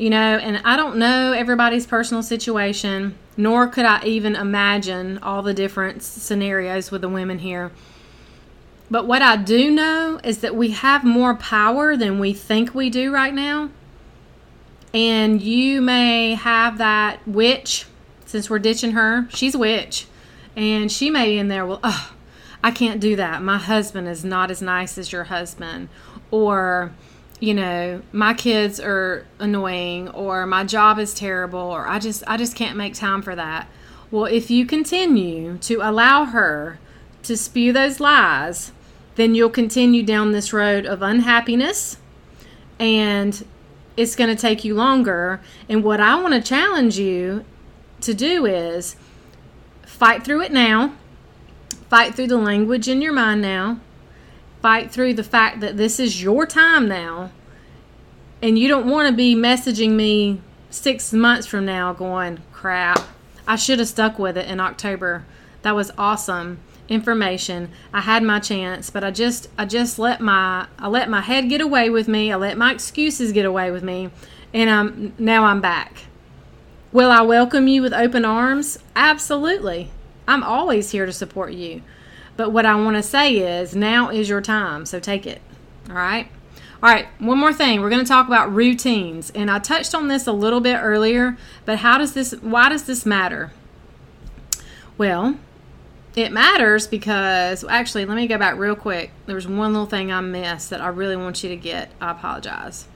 You 0.00 0.08
know, 0.08 0.38
and 0.38 0.62
I 0.64 0.78
don't 0.78 0.96
know 0.96 1.32
everybody's 1.32 1.86
personal 1.86 2.22
situation, 2.22 3.18
nor 3.36 3.68
could 3.68 3.84
I 3.84 4.02
even 4.04 4.34
imagine 4.34 5.18
all 5.18 5.42
the 5.42 5.52
different 5.52 6.02
scenarios 6.02 6.90
with 6.90 7.02
the 7.02 7.08
women 7.10 7.40
here. 7.40 7.70
But 8.90 9.06
what 9.06 9.20
I 9.20 9.36
do 9.36 9.70
know 9.70 10.18
is 10.24 10.38
that 10.38 10.56
we 10.56 10.70
have 10.70 11.04
more 11.04 11.34
power 11.34 11.98
than 11.98 12.18
we 12.18 12.32
think 12.32 12.74
we 12.74 12.88
do 12.88 13.12
right 13.12 13.34
now. 13.34 13.68
And 14.94 15.42
you 15.42 15.82
may 15.82 16.32
have 16.32 16.78
that 16.78 17.20
witch, 17.28 17.84
since 18.24 18.48
we're 18.48 18.58
ditching 18.58 18.92
her, 18.92 19.28
she's 19.34 19.54
a 19.54 19.58
witch. 19.58 20.06
And 20.56 20.90
she 20.90 21.10
may 21.10 21.26
be 21.26 21.38
in 21.38 21.48
there, 21.48 21.66
well, 21.66 21.80
oh, 21.84 22.14
I 22.64 22.70
can't 22.70 23.00
do 23.00 23.16
that. 23.16 23.42
My 23.42 23.58
husband 23.58 24.08
is 24.08 24.24
not 24.24 24.50
as 24.50 24.62
nice 24.62 24.96
as 24.96 25.12
your 25.12 25.24
husband. 25.24 25.90
Or, 26.30 26.92
you 27.40 27.54
know, 27.54 28.02
my 28.12 28.34
kids 28.34 28.78
are 28.78 29.26
annoying 29.38 30.08
or 30.10 30.46
my 30.46 30.64
job 30.64 30.98
is 30.98 31.14
terrible 31.14 31.58
or 31.58 31.88
I 31.88 31.98
just 31.98 32.22
I 32.26 32.36
just 32.36 32.54
can't 32.54 32.76
make 32.76 32.94
time 32.94 33.22
for 33.22 33.34
that. 33.34 33.68
Well, 34.10 34.26
if 34.26 34.50
you 34.50 34.66
continue 34.66 35.58
to 35.58 35.80
allow 35.82 36.24
her 36.26 36.78
to 37.22 37.36
spew 37.36 37.72
those 37.72 38.00
lies, 38.00 38.72
then 39.14 39.34
you'll 39.34 39.50
continue 39.50 40.02
down 40.02 40.32
this 40.32 40.52
road 40.52 40.86
of 40.86 41.02
unhappiness 41.02 41.96
and 42.78 43.44
it's 43.96 44.16
going 44.16 44.34
to 44.34 44.40
take 44.40 44.64
you 44.64 44.74
longer. 44.74 45.40
And 45.68 45.82
what 45.82 46.00
I 46.00 46.20
want 46.20 46.34
to 46.34 46.40
challenge 46.40 46.98
you 46.98 47.44
to 48.00 48.14
do 48.14 48.46
is 48.46 48.96
Fight 50.00 50.24
through 50.24 50.40
it 50.40 50.50
now. 50.50 50.94
Fight 51.90 52.14
through 52.14 52.28
the 52.28 52.38
language 52.38 52.88
in 52.88 53.02
your 53.02 53.12
mind 53.12 53.42
now. 53.42 53.80
Fight 54.62 54.90
through 54.90 55.14
the 55.14 55.24
fact 55.24 55.60
that 55.60 55.76
this 55.76 55.98
is 55.98 56.22
your 56.22 56.46
time 56.46 56.88
now. 56.88 57.30
And 58.42 58.58
you 58.58 58.68
don't 58.68 58.88
want 58.88 59.08
to 59.08 59.14
be 59.14 59.34
messaging 59.34 59.92
me 59.92 60.40
six 60.70 61.12
months 61.12 61.46
from 61.46 61.64
now 61.64 61.92
going, 61.92 62.40
crap, 62.52 63.00
I 63.46 63.56
should 63.56 63.78
have 63.78 63.88
stuck 63.88 64.18
with 64.18 64.36
it 64.36 64.48
in 64.48 64.60
October. 64.60 65.24
That 65.62 65.74
was 65.74 65.90
awesome 65.98 66.60
information. 66.90 67.70
I 67.92 68.00
had 68.00 68.22
my 68.22 68.40
chance, 68.40 68.90
but 68.90 69.04
I 69.04 69.10
just 69.10 69.48
I 69.56 69.64
just 69.64 69.98
let 69.98 70.20
my 70.20 70.66
I 70.78 70.88
let 70.88 71.08
my 71.08 71.20
head 71.20 71.48
get 71.48 71.60
away 71.60 71.88
with 71.88 72.08
me. 72.08 72.32
I 72.32 72.36
let 72.36 72.58
my 72.58 72.72
excuses 72.72 73.32
get 73.32 73.46
away 73.46 73.70
with 73.70 73.82
me, 73.82 74.10
and 74.52 74.68
I'm 74.68 75.14
now 75.18 75.44
I'm 75.44 75.60
back. 75.60 76.04
Will 76.92 77.10
I 77.10 77.22
welcome 77.22 77.68
you 77.68 77.80
with 77.82 77.94
open 77.94 78.24
arms? 78.24 78.78
Absolutely. 78.96 79.90
I'm 80.26 80.42
always 80.42 80.90
here 80.90 81.06
to 81.06 81.12
support 81.12 81.52
you. 81.52 81.82
But 82.40 82.52
what 82.52 82.64
I 82.64 82.74
want 82.74 82.96
to 82.96 83.02
say 83.02 83.36
is 83.36 83.76
now 83.76 84.08
is 84.08 84.30
your 84.30 84.40
time, 84.40 84.86
so 84.86 84.98
take 84.98 85.26
it. 85.26 85.42
All 85.90 85.94
right? 85.94 86.26
All 86.82 86.88
right, 86.88 87.06
one 87.18 87.36
more 87.36 87.52
thing. 87.52 87.82
We're 87.82 87.90
going 87.90 88.02
to 88.02 88.08
talk 88.08 88.26
about 88.28 88.50
routines. 88.50 89.28
And 89.34 89.50
I 89.50 89.58
touched 89.58 89.94
on 89.94 90.08
this 90.08 90.26
a 90.26 90.32
little 90.32 90.62
bit 90.62 90.78
earlier, 90.80 91.36
but 91.66 91.80
how 91.80 91.98
does 91.98 92.14
this 92.14 92.32
why 92.40 92.70
does 92.70 92.84
this 92.84 93.04
matter? 93.04 93.52
Well, 94.96 95.36
it 96.16 96.32
matters 96.32 96.86
because 96.86 97.62
actually, 97.62 98.06
let 98.06 98.16
me 98.16 98.26
go 98.26 98.38
back 98.38 98.56
real 98.56 98.74
quick. 98.74 99.10
There 99.26 99.34
was 99.34 99.46
one 99.46 99.74
little 99.74 99.84
thing 99.84 100.10
I 100.10 100.22
missed 100.22 100.70
that 100.70 100.80
I 100.80 100.88
really 100.88 101.16
want 101.16 101.42
you 101.42 101.50
to 101.50 101.56
get. 101.56 101.90
I 102.00 102.12
apologize. 102.12 102.88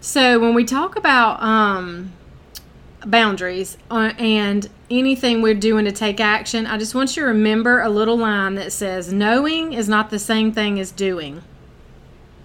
So, 0.00 0.40
when 0.40 0.54
we 0.54 0.64
talk 0.64 0.96
about 0.96 1.42
um 1.42 2.14
boundaries 3.06 3.76
uh, 3.90 4.12
and 4.18 4.68
anything 4.90 5.42
we're 5.42 5.54
doing 5.54 5.84
to 5.84 5.92
take 5.92 6.20
action, 6.20 6.66
I 6.66 6.78
just 6.78 6.94
want 6.94 7.16
you 7.16 7.22
to 7.22 7.28
remember 7.28 7.80
a 7.80 7.88
little 7.88 8.16
line 8.16 8.54
that 8.56 8.72
says, 8.72 9.12
Knowing 9.12 9.72
is 9.72 9.88
not 9.88 10.10
the 10.10 10.18
same 10.18 10.52
thing 10.52 10.78
as 10.78 10.90
doing. 10.90 11.42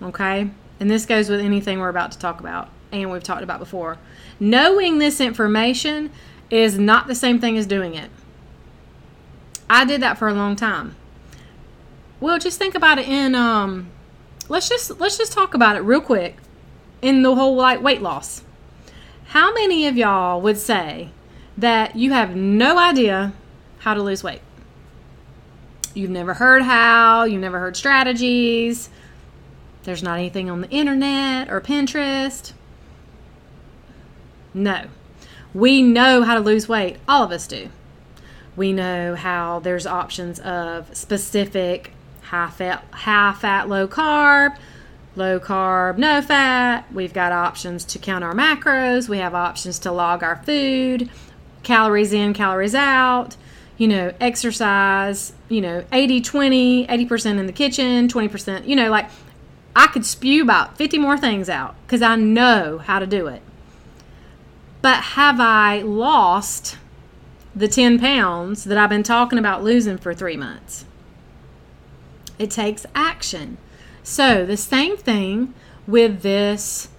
Okay? 0.02 0.50
And 0.80 0.92
this 0.92 1.06
goes 1.06 1.30
with 1.30 1.40
anything 1.40 1.80
we're 1.80 1.90
about 1.90 2.12
to 2.14 2.20
talk 2.20 2.40
about 2.40 2.70
and 2.92 3.12
we've 3.12 3.24
talked 3.24 3.44
about 3.44 3.60
before. 3.60 3.98
Knowing 4.40 5.00
this 5.00 5.20
information 5.20 6.12
is 6.50 6.78
not 6.78 7.08
the 7.08 7.16
same 7.16 7.40
thing 7.40 7.58
as 7.58 7.66
doing 7.66 7.96
it. 7.96 8.10
I 9.70 9.86
did 9.86 10.02
that 10.02 10.18
for 10.18 10.28
a 10.28 10.34
long 10.34 10.56
time. 10.56 10.96
Well, 12.20 12.40
just 12.40 12.60
think 12.60 12.76
about 12.76 13.00
it 13.00 13.08
in 13.08 13.36
um 13.36 13.90
let's 14.48 14.70
just 14.70 15.00
let's 15.00 15.18
just 15.18 15.34
talk 15.34 15.54
about 15.54 15.76
it 15.76 15.80
real 15.80 16.02
quick 16.02 16.38
in 17.02 17.24
the 17.24 17.36
whole 17.36 17.56
like 17.56 17.82
weight 17.82 18.02
loss. 18.02 18.44
How 19.28 19.54
many 19.54 19.88
of 19.88 19.98
y'all 19.98 20.42
would 20.42 20.58
say 20.58 21.10
that 21.58 21.96
you 21.96 22.12
have 22.12 22.36
no 22.36 22.78
idea 22.78 23.34
how 23.80 23.94
to 23.94 24.02
lose 24.02 24.24
weight? 24.24 24.42
You've 25.94 26.12
never 26.12 26.36
heard 26.36 26.64
how, 26.64 27.24
you've 27.24 27.42
never 27.42 27.60
heard 27.60 27.78
strategies, 27.78 28.90
there's 29.86 30.02
not 30.02 30.18
anything 30.18 30.50
on 30.50 30.62
the 30.62 30.70
internet 30.70 31.50
or 31.50 31.62
Pinterest. 31.62 32.54
No. 34.54 34.86
We 35.54 35.84
know 35.84 36.24
how 36.24 36.34
to 36.34 36.40
lose 36.40 36.68
weight. 36.68 36.98
All 37.08 37.24
of 37.24 37.32
us 37.32 37.48
do. 37.48 37.70
We 38.56 38.74
know 38.74 39.16
how 39.16 39.60
there's 39.60 39.86
options 39.86 40.40
of 40.40 40.96
specific 40.96 41.92
high 42.24 42.50
fat, 42.50 42.84
high 42.92 43.34
fat, 43.34 43.70
low 43.70 43.88
carb, 43.88 44.58
low 45.16 45.40
carb, 45.40 45.98
no 45.98 46.22
fat. 46.22 46.92
We've 46.94 47.14
got 47.14 47.32
options 47.32 47.86
to 47.86 48.00
count 48.00 48.24
our 48.24 48.34
macros. 48.34 49.10
We 49.10 49.18
have 49.20 49.34
options 49.34 49.80
to 49.80 49.92
log 49.92 50.24
our 50.24 50.38
food, 50.44 51.10
calories 51.64 52.14
in, 52.14 52.34
calories 52.34 52.76
out, 52.76 53.36
you 53.78 53.88
know, 53.88 54.14
exercise, 54.20 55.34
you 55.50 55.62
know, 55.62 55.84
80 55.92 56.22
20, 56.22 56.88
80% 56.88 57.40
in 57.40 57.46
the 57.46 57.54
kitchen, 57.54 58.08
20%, 58.08 58.68
you 58.68 58.76
know, 58.76 58.90
like 58.90 59.10
I 59.76 59.88
could 59.88 60.06
spew 60.06 60.42
about 60.42 60.78
50 60.78 60.98
more 60.98 61.18
things 61.18 61.50
out 61.50 61.76
because 61.86 62.02
I 62.02 62.16
know 62.16 62.78
how 62.78 63.00
to 63.00 63.08
do 63.08 63.28
it. 63.28 63.42
But 64.82 65.02
have 65.02 65.40
I 65.40 65.82
lost 65.82 66.78
the 67.56 67.68
10 67.68 68.00
pounds 68.00 68.66
that 68.66 68.78
I've 68.78 68.90
been 68.90 69.04
talking 69.04 69.40
about 69.40 69.64
losing 69.64 69.98
for 69.98 70.14
three 70.14 70.38
months? 70.38 70.86
It 72.38 72.52
takes 72.52 72.86
action. 72.94 73.58
So, 74.08 74.46
the 74.46 74.56
same 74.56 74.98
thing 74.98 75.56
with 75.88 76.22
this 76.22 76.90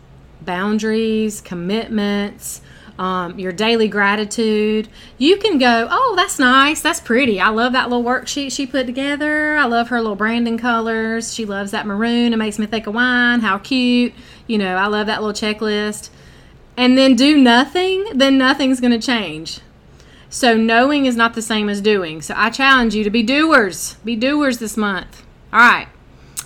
boundaries, 0.42 1.40
commitments, 1.40 2.62
um, 2.98 3.38
your 3.38 3.52
daily 3.52 3.86
gratitude. 3.86 4.88
You 5.16 5.36
can 5.36 5.58
go, 5.58 5.86
oh, 5.88 6.14
that's 6.16 6.40
nice. 6.40 6.80
That's 6.80 6.98
pretty. 6.98 7.40
I 7.40 7.50
love 7.50 7.74
that 7.74 7.88
little 7.90 8.02
worksheet 8.04 8.50
she 8.50 8.66
put 8.66 8.86
together. 8.86 9.56
I 9.56 9.66
love 9.66 9.88
her 9.90 10.00
little 10.00 10.16
branding 10.16 10.58
colors. 10.58 11.32
She 11.32 11.44
loves 11.44 11.70
that 11.70 11.86
maroon. 11.86 12.32
It 12.32 12.38
makes 12.38 12.58
me 12.58 12.66
think 12.66 12.88
of 12.88 12.94
wine. 12.96 13.38
How 13.38 13.58
cute. 13.58 14.12
You 14.48 14.58
know, 14.58 14.74
I 14.74 14.88
love 14.88 15.06
that 15.06 15.22
little 15.22 15.32
checklist. 15.32 16.10
And 16.76 16.98
then 16.98 17.14
do 17.14 17.36
nothing, 17.36 18.04
then 18.14 18.36
nothing's 18.36 18.80
going 18.80 18.98
to 18.98 19.06
change. 19.06 19.60
So, 20.28 20.56
knowing 20.56 21.06
is 21.06 21.14
not 21.14 21.34
the 21.34 21.40
same 21.40 21.68
as 21.68 21.80
doing. 21.80 22.20
So, 22.20 22.34
I 22.36 22.50
challenge 22.50 22.96
you 22.96 23.04
to 23.04 23.10
be 23.10 23.22
doers. 23.22 23.94
Be 24.04 24.16
doers 24.16 24.58
this 24.58 24.76
month. 24.76 25.24
All 25.52 25.60
right. 25.60 25.86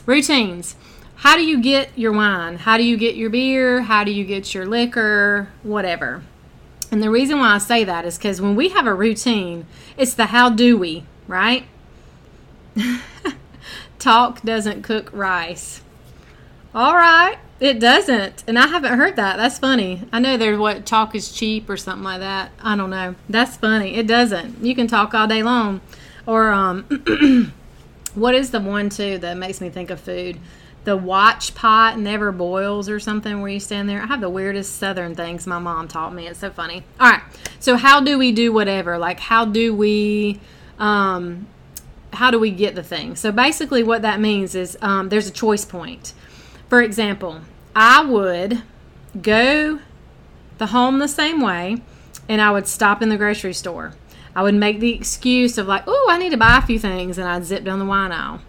Routines. 0.06 0.76
How 1.16 1.36
do 1.36 1.44
you 1.44 1.60
get 1.60 1.96
your 1.98 2.12
wine? 2.12 2.56
How 2.56 2.76
do 2.78 2.84
you 2.84 2.96
get 2.96 3.14
your 3.14 3.30
beer? 3.30 3.82
How 3.82 4.04
do 4.04 4.10
you 4.10 4.24
get 4.24 4.54
your 4.54 4.66
liquor? 4.66 5.48
Whatever. 5.62 6.22
And 6.90 7.02
the 7.02 7.10
reason 7.10 7.38
why 7.38 7.54
I 7.54 7.58
say 7.58 7.84
that 7.84 8.04
is 8.04 8.16
because 8.16 8.40
when 8.40 8.56
we 8.56 8.70
have 8.70 8.86
a 8.86 8.94
routine, 8.94 9.66
it's 9.96 10.14
the 10.14 10.26
how 10.26 10.50
do 10.50 10.76
we, 10.76 11.04
right? 11.28 11.66
Talk 13.98 14.42
doesn't 14.42 14.82
cook 14.82 15.10
rice. 15.12 15.82
All 16.74 16.94
right. 16.94 17.38
It 17.60 17.78
doesn't. 17.78 18.42
And 18.46 18.58
I 18.58 18.68
haven't 18.68 18.98
heard 18.98 19.16
that. 19.16 19.36
That's 19.36 19.58
funny. 19.58 20.08
I 20.12 20.18
know 20.18 20.38
there's 20.38 20.58
what 20.58 20.86
talk 20.86 21.14
is 21.14 21.30
cheap 21.30 21.68
or 21.68 21.76
something 21.76 22.04
like 22.04 22.20
that. 22.20 22.52
I 22.62 22.74
don't 22.74 22.88
know. 22.88 23.14
That's 23.28 23.58
funny. 23.58 23.96
It 23.96 24.06
doesn't. 24.06 24.64
You 24.64 24.74
can 24.74 24.86
talk 24.86 25.12
all 25.12 25.26
day 25.26 25.42
long. 25.42 25.82
Or 26.26 26.50
um 26.50 27.52
what 28.14 28.34
is 28.34 28.50
the 28.50 28.60
one 28.60 28.88
too 28.88 29.18
that 29.18 29.36
makes 29.36 29.60
me 29.60 29.70
think 29.70 29.90
of 29.90 30.00
food? 30.00 30.38
The 30.84 30.96
watch 30.96 31.54
pot 31.54 31.98
never 31.98 32.32
boils 32.32 32.88
or 32.88 32.98
something 32.98 33.42
where 33.42 33.50
you 33.50 33.60
stand 33.60 33.88
there. 33.88 34.00
I 34.02 34.06
have 34.06 34.20
the 34.20 34.30
weirdest 34.30 34.76
southern 34.76 35.14
things 35.14 35.46
my 35.46 35.58
mom 35.58 35.88
taught 35.88 36.14
me. 36.14 36.26
It's 36.26 36.40
so 36.40 36.50
funny. 36.50 36.84
All 36.98 37.10
right. 37.10 37.22
So 37.58 37.76
how 37.76 38.00
do 38.00 38.18
we 38.18 38.32
do 38.32 38.52
whatever? 38.52 38.96
Like 38.98 39.20
how 39.20 39.44
do 39.44 39.74
we 39.74 40.40
um 40.78 41.46
how 42.12 42.30
do 42.30 42.38
we 42.38 42.50
get 42.50 42.74
the 42.74 42.82
thing? 42.82 43.16
So 43.16 43.30
basically 43.30 43.82
what 43.82 44.02
that 44.02 44.20
means 44.20 44.54
is 44.54 44.76
um, 44.82 45.08
there's 45.10 45.28
a 45.28 45.32
choice 45.32 45.64
point. 45.64 46.12
For 46.68 46.82
example, 46.82 47.40
I 47.74 48.04
would 48.04 48.62
go 49.20 49.80
the 50.58 50.66
home 50.66 50.98
the 50.98 51.08
same 51.08 51.40
way 51.40 51.78
and 52.28 52.40
I 52.40 52.50
would 52.50 52.66
stop 52.66 53.02
in 53.02 53.08
the 53.08 53.16
grocery 53.16 53.54
store. 53.54 53.94
I 54.34 54.42
would 54.42 54.54
make 54.54 54.80
the 54.80 54.94
excuse 54.94 55.58
of 55.58 55.66
like, 55.66 55.84
oh, 55.86 56.08
I 56.10 56.18
need 56.18 56.30
to 56.30 56.36
buy 56.36 56.58
a 56.58 56.62
few 56.62 56.78
things, 56.78 57.18
and 57.18 57.28
I'd 57.28 57.44
zip 57.44 57.64
down 57.64 57.78
the 57.78 57.84
wine 57.84 58.12
aisle. 58.12 58.40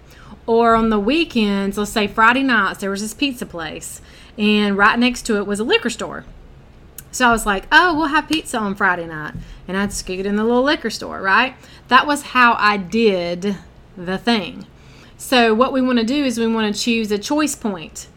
Or 0.45 0.75
on 0.75 0.89
the 0.89 0.99
weekends, 0.99 1.77
let's 1.77 1.91
say 1.91 2.07
Friday 2.07 2.43
nights, 2.43 2.79
there 2.79 2.89
was 2.89 3.01
this 3.01 3.13
pizza 3.13 3.45
place, 3.45 4.01
and 4.37 4.77
right 4.77 4.97
next 4.97 5.23
to 5.23 5.37
it 5.37 5.47
was 5.47 5.59
a 5.59 5.63
liquor 5.63 5.89
store. 5.89 6.25
So 7.11 7.27
I 7.27 7.31
was 7.31 7.45
like, 7.45 7.65
oh, 7.71 7.95
we'll 7.95 8.07
have 8.07 8.27
pizza 8.27 8.57
on 8.57 8.75
Friday 8.75 9.05
night. 9.05 9.33
And 9.67 9.75
I'd 9.75 9.91
scoot 9.91 10.25
in 10.25 10.37
the 10.37 10.43
little 10.43 10.63
liquor 10.63 10.89
store, 10.89 11.21
right? 11.21 11.55
That 11.89 12.07
was 12.07 12.21
how 12.21 12.55
I 12.57 12.77
did 12.77 13.57
the 13.97 14.17
thing. 14.17 14.65
So 15.17 15.53
what 15.53 15.73
we 15.73 15.81
want 15.81 15.99
to 15.99 16.05
do 16.05 16.23
is 16.23 16.39
we 16.39 16.47
want 16.47 16.73
to 16.73 16.81
choose 16.81 17.11
a 17.11 17.17
choice 17.17 17.55
point 17.55 18.07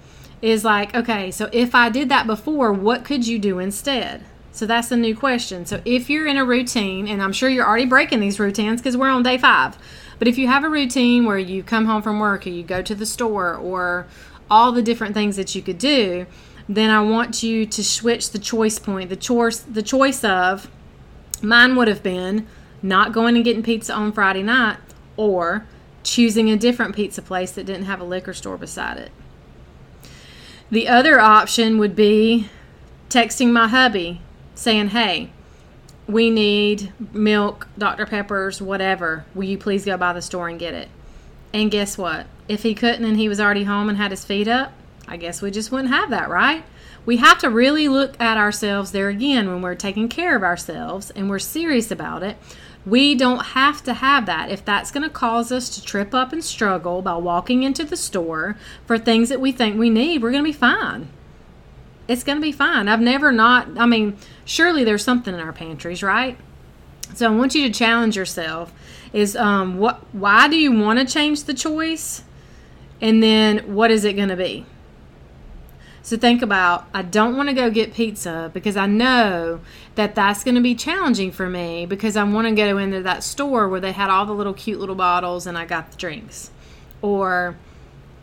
is 0.41 0.65
like, 0.65 0.95
okay, 0.95 1.31
so 1.31 1.49
if 1.53 1.75
I 1.75 1.89
did 1.89 2.09
that 2.09 2.27
before, 2.27 2.73
what 2.73 3.05
could 3.05 3.27
you 3.27 3.39
do 3.39 3.59
instead? 3.59 4.25
So 4.55 4.67
that's 4.67 4.89
the 4.89 4.97
new 4.97 5.17
question. 5.17 5.67
So 5.67 5.83
if 5.85 6.09
you're 6.09 6.29
in 6.29 6.37
a 6.37 6.45
routine, 6.45 7.09
and 7.09 7.21
I'm 7.21 7.33
sure 7.33 7.49
you're 7.49 7.67
already 7.67 7.87
breaking 7.87 8.21
these 8.21 8.39
routines 8.39 8.81
because 8.81 8.97
we're 8.97 9.11
on 9.11 9.25
day 9.25 9.37
five, 9.37 9.77
but 10.21 10.29
if 10.29 10.39
you 10.39 10.47
have 10.47 10.63
a 10.63 10.69
routine 10.69 11.25
where 11.25 11.39
you 11.39 11.65
come 11.65 11.87
home 11.87 12.03
from 12.03 12.21
work 12.21 12.47
or 12.47 12.51
you 12.51 12.63
go 12.63 12.81
to 12.81 12.95
the 12.95 13.05
store 13.05 13.57
or 13.57 14.07
all 14.49 14.71
the 14.71 14.81
different 14.81 15.13
things 15.13 15.35
that 15.35 15.57
you 15.57 15.63
could 15.63 15.79
do, 15.79 16.27
then 16.69 16.89
I 16.89 17.03
want 17.03 17.43
you 17.43 17.67
to 17.67 17.85
switch 17.85 18.31
the 18.31 18.39
choice 18.39 18.79
point. 18.79 19.11
The 19.11 19.17
choice, 19.17 19.59
the 19.59 19.83
choice 19.83 20.23
of 20.23 20.71
mine 21.43 21.75
would 21.75 21.89
have 21.89 22.05
been 22.05 22.47
not 22.81 23.13
going 23.13 23.35
and 23.35 23.45
getting 23.45 23.65
pizza 23.65 23.93
on 23.93 24.13
Friday 24.13 24.45
night 24.45 24.79
or 25.17 25.67
choosing 26.05 26.49
a 26.49 26.57
different 26.57 26.95
pizza 26.95 27.23
place 27.23 27.51
that 27.51 27.67
didn't 27.67 27.87
have 27.87 28.01
a 28.01 28.05
liquor 28.05 28.33
store 28.33 28.57
beside 28.57 28.99
it. 28.99 29.11
The 30.71 30.87
other 30.87 31.19
option 31.19 31.79
would 31.79 31.97
be 31.97 32.49
texting 33.09 33.51
my 33.51 33.67
hubby 33.67 34.21
saying, 34.55 34.89
Hey, 34.89 35.31
we 36.07 36.31
need 36.31 36.93
milk, 37.13 37.67
Dr. 37.79 38.07
Pepper's, 38.07 38.61
whatever. 38.61 39.25
Will 39.35 39.45
you 39.45 39.59
please 39.59 39.85
go 39.85 39.97
by 39.97 40.13
the 40.13 40.23
store 40.23 40.49
and 40.49 40.59
get 40.59 40.75
it? 40.75 40.89
And 41.53 41.71
guess 41.71 41.97
what? 41.97 42.27
If 42.49 42.63
he 42.63 42.75
couldn't 42.75 43.05
and 43.05 43.17
he 43.17 43.29
was 43.29 43.41
already 43.41 43.65
home 43.65 43.89
and 43.89 43.97
had 43.97 44.11
his 44.11 44.25
feet 44.25 44.49
up, 44.49 44.73
I 45.07 45.17
guess 45.17 45.41
we 45.41 45.51
just 45.51 45.71
wouldn't 45.71 45.95
have 45.95 46.11
that, 46.11 46.29
right? 46.29 46.65
We 47.07 47.19
have 47.19 47.39
to 47.39 47.51
really 47.51 47.89
look 47.89 48.19
at 48.21 48.39
ourselves 48.39 48.93
there 48.93 49.09
again 49.09 49.49
when 49.49 49.63
we're 49.63 49.75
taking 49.75 50.09
care 50.09 50.37
of 50.37 50.43
ourselves 50.43 51.11
and 51.11 51.29
we're 51.29 51.39
serious 51.39 51.91
about 51.91 52.23
it. 52.23 52.37
We 52.87 53.15
don't 53.15 53.47
have 53.47 53.83
to 53.85 53.95
have 53.95 54.27
that. 54.27 54.51
If 54.51 54.65
that's 54.65 54.91
going 54.91 55.05
to 55.05 55.11
cause 55.11 55.51
us 55.53 55.71
to 55.71 55.83
trip 55.83 56.15
up 56.15 56.33
and 56.33 56.45
struggle 56.45 57.03
by 57.03 57.17
walking 57.17 57.63
into 57.63 57.85
the 57.85 57.97
store 57.97 58.57
for 58.87 58.99
things 58.99 59.29
that 59.31 59.41
we 59.41 59.53
think 59.53 59.79
we 59.79 59.91
need, 59.91 60.23
we're 60.23 60.33
going 60.33 60.45
to 60.45 60.49
be 60.49 60.53
fine. 60.53 61.09
It's 62.07 62.23
going 62.23 62.37
to 62.37 62.43
be 62.43 62.53
fine. 62.53 62.89
I've 62.89 63.01
never 63.01 63.33
not, 63.33 63.79
I 63.79 63.87
mean, 63.87 64.17
surely 64.45 64.85
there's 64.85 65.05
something 65.05 65.33
in 65.33 65.41
our 65.41 65.53
pantries, 65.53 66.03
right? 66.03 66.37
So 67.15 67.27
I 67.27 67.35
want 67.35 67.55
you 67.55 67.67
to 67.69 67.73
challenge 67.73 68.17
yourself 68.17 68.73
is 69.13 69.37
um 69.37 69.79
what 69.79 70.01
why 70.13 70.49
do 70.49 70.57
you 70.57 70.73
want 70.73 70.99
to 70.99 71.05
change 71.07 71.45
the 71.45 71.55
choice? 71.55 72.25
And 73.01 73.23
then 73.23 73.75
what 73.75 73.91
is 73.91 74.05
it 74.05 74.15
going 74.15 74.29
to 74.29 74.37
be? 74.37 74.67
So 76.03 76.17
think 76.17 76.43
about 76.43 76.87
I 76.93 77.03
don't 77.03 77.37
want 77.37 77.49
to 77.49 77.55
go 77.55 77.71
get 77.71 77.95
pizza 77.95 78.51
because 78.53 78.77
I 78.77 78.87
know 78.87 79.61
that 79.95 80.15
that's 80.15 80.45
going 80.45 80.57
to 80.57 80.61
be 80.61 80.75
challenging 80.75 81.31
for 81.31 81.49
me 81.49 81.87
because 81.87 82.17
I 82.17 82.25
want 82.25 82.49
to 82.49 82.55
go 82.55 82.77
into 82.77 83.03
that 83.03 83.23
store 83.23 83.69
where 83.69 83.81
they 83.81 83.93
had 83.93 84.11
all 84.11 84.27
the 84.27 84.35
little 84.35 84.53
cute 84.53 84.81
little 84.81 84.97
bottles 84.97 85.47
and 85.47 85.57
I 85.57 85.65
got 85.65 85.93
the 85.93 85.97
drinks. 85.97 86.51
Or 87.01 87.57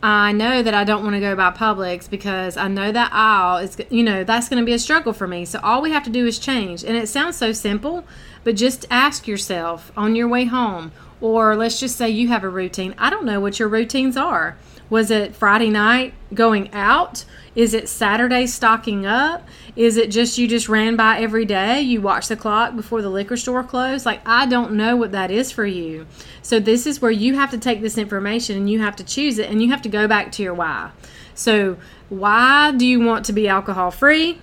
I 0.03 0.31
know 0.31 0.63
that 0.63 0.73
I 0.73 0.83
don't 0.83 1.03
want 1.03 1.15
to 1.15 1.19
go 1.19 1.35
by 1.35 1.51
Publix 1.51 2.09
because 2.09 2.57
I 2.57 2.67
know 2.67 2.91
that 2.91 3.11
aisle 3.13 3.57
is, 3.57 3.77
you 3.89 4.03
know, 4.03 4.23
that's 4.23 4.49
going 4.49 4.59
to 4.59 4.65
be 4.65 4.73
a 4.73 4.79
struggle 4.79 5.13
for 5.13 5.27
me. 5.27 5.45
So 5.45 5.59
all 5.61 5.81
we 5.81 5.91
have 5.91 6.03
to 6.05 6.09
do 6.09 6.25
is 6.25 6.39
change. 6.39 6.83
And 6.83 6.97
it 6.97 7.07
sounds 7.07 7.35
so 7.35 7.51
simple, 7.51 8.03
but 8.43 8.55
just 8.55 8.85
ask 8.89 9.27
yourself 9.27 9.91
on 9.95 10.15
your 10.15 10.27
way 10.27 10.45
home, 10.45 10.91
or 11.19 11.55
let's 11.55 11.79
just 11.79 11.97
say 11.97 12.09
you 12.09 12.29
have 12.29 12.43
a 12.43 12.49
routine. 12.49 12.95
I 12.97 13.11
don't 13.11 13.25
know 13.25 13.39
what 13.39 13.59
your 13.59 13.67
routines 13.67 14.17
are. 14.17 14.57
Was 14.89 15.11
it 15.11 15.35
Friday 15.35 15.69
night 15.69 16.15
going 16.33 16.73
out? 16.73 17.23
Is 17.55 17.73
it 17.73 17.87
Saturday 17.87 18.47
stocking 18.47 19.05
up? 19.05 19.47
Is 19.75 19.95
it 19.95 20.12
just 20.12 20.38
you 20.38 20.47
just 20.47 20.67
ran 20.67 20.97
by 20.97 21.19
every 21.19 21.45
day? 21.45 21.81
You 21.81 22.01
watch 22.01 22.27
the 22.27 22.36
clock 22.36 22.75
before 22.75 23.01
the 23.01 23.10
liquor 23.10 23.38
store 23.38 23.63
closed? 23.63 24.05
Like, 24.05 24.21
I 24.25 24.45
don't 24.45 24.73
know 24.73 24.97
what 24.97 25.13
that 25.13 25.31
is 25.31 25.51
for 25.51 25.65
you. 25.65 26.07
So, 26.41 26.60
this 26.60 26.86
is 26.86 27.01
where 27.01 27.12
you 27.12 27.36
have 27.36 27.51
to 27.51 27.57
take 27.57 27.81
this 27.81 27.97
information 27.97 28.57
and 28.57 28.69
you 28.69 28.81
have 28.81 28.97
to 28.97 29.03
choose 29.03 29.38
it 29.38 29.49
and 29.49 29.62
you 29.62 29.69
have 29.69 29.81
to 29.84 29.89
go 29.89 30.07
back 30.07 30.31
to 30.34 30.43
your 30.43 30.53
why. 30.53 30.91
So, 31.34 31.77
why 32.10 32.73
do 32.75 32.86
you 32.86 32.99
want 32.99 33.25
to 33.27 33.34
be 33.34 33.47
alcohol 33.47 33.91
free? 33.91 34.39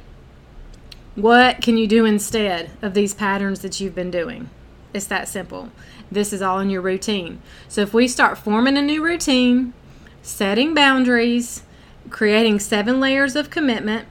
What 1.14 1.60
can 1.60 1.76
you 1.76 1.86
do 1.86 2.06
instead 2.06 2.70
of 2.80 2.94
these 2.94 3.12
patterns 3.12 3.60
that 3.60 3.80
you've 3.80 3.94
been 3.94 4.10
doing? 4.10 4.48
It's 4.94 5.06
that 5.06 5.28
simple. 5.28 5.70
This 6.10 6.32
is 6.32 6.40
all 6.40 6.58
in 6.60 6.70
your 6.70 6.80
routine. 6.80 7.42
So, 7.68 7.82
if 7.82 7.92
we 7.92 8.08
start 8.08 8.38
forming 8.38 8.78
a 8.78 8.82
new 8.82 9.04
routine, 9.04 9.74
setting 10.22 10.72
boundaries, 10.72 11.64
creating 12.08 12.60
seven 12.60 12.98
layers 12.98 13.36
of 13.36 13.50
commitment, 13.50 14.08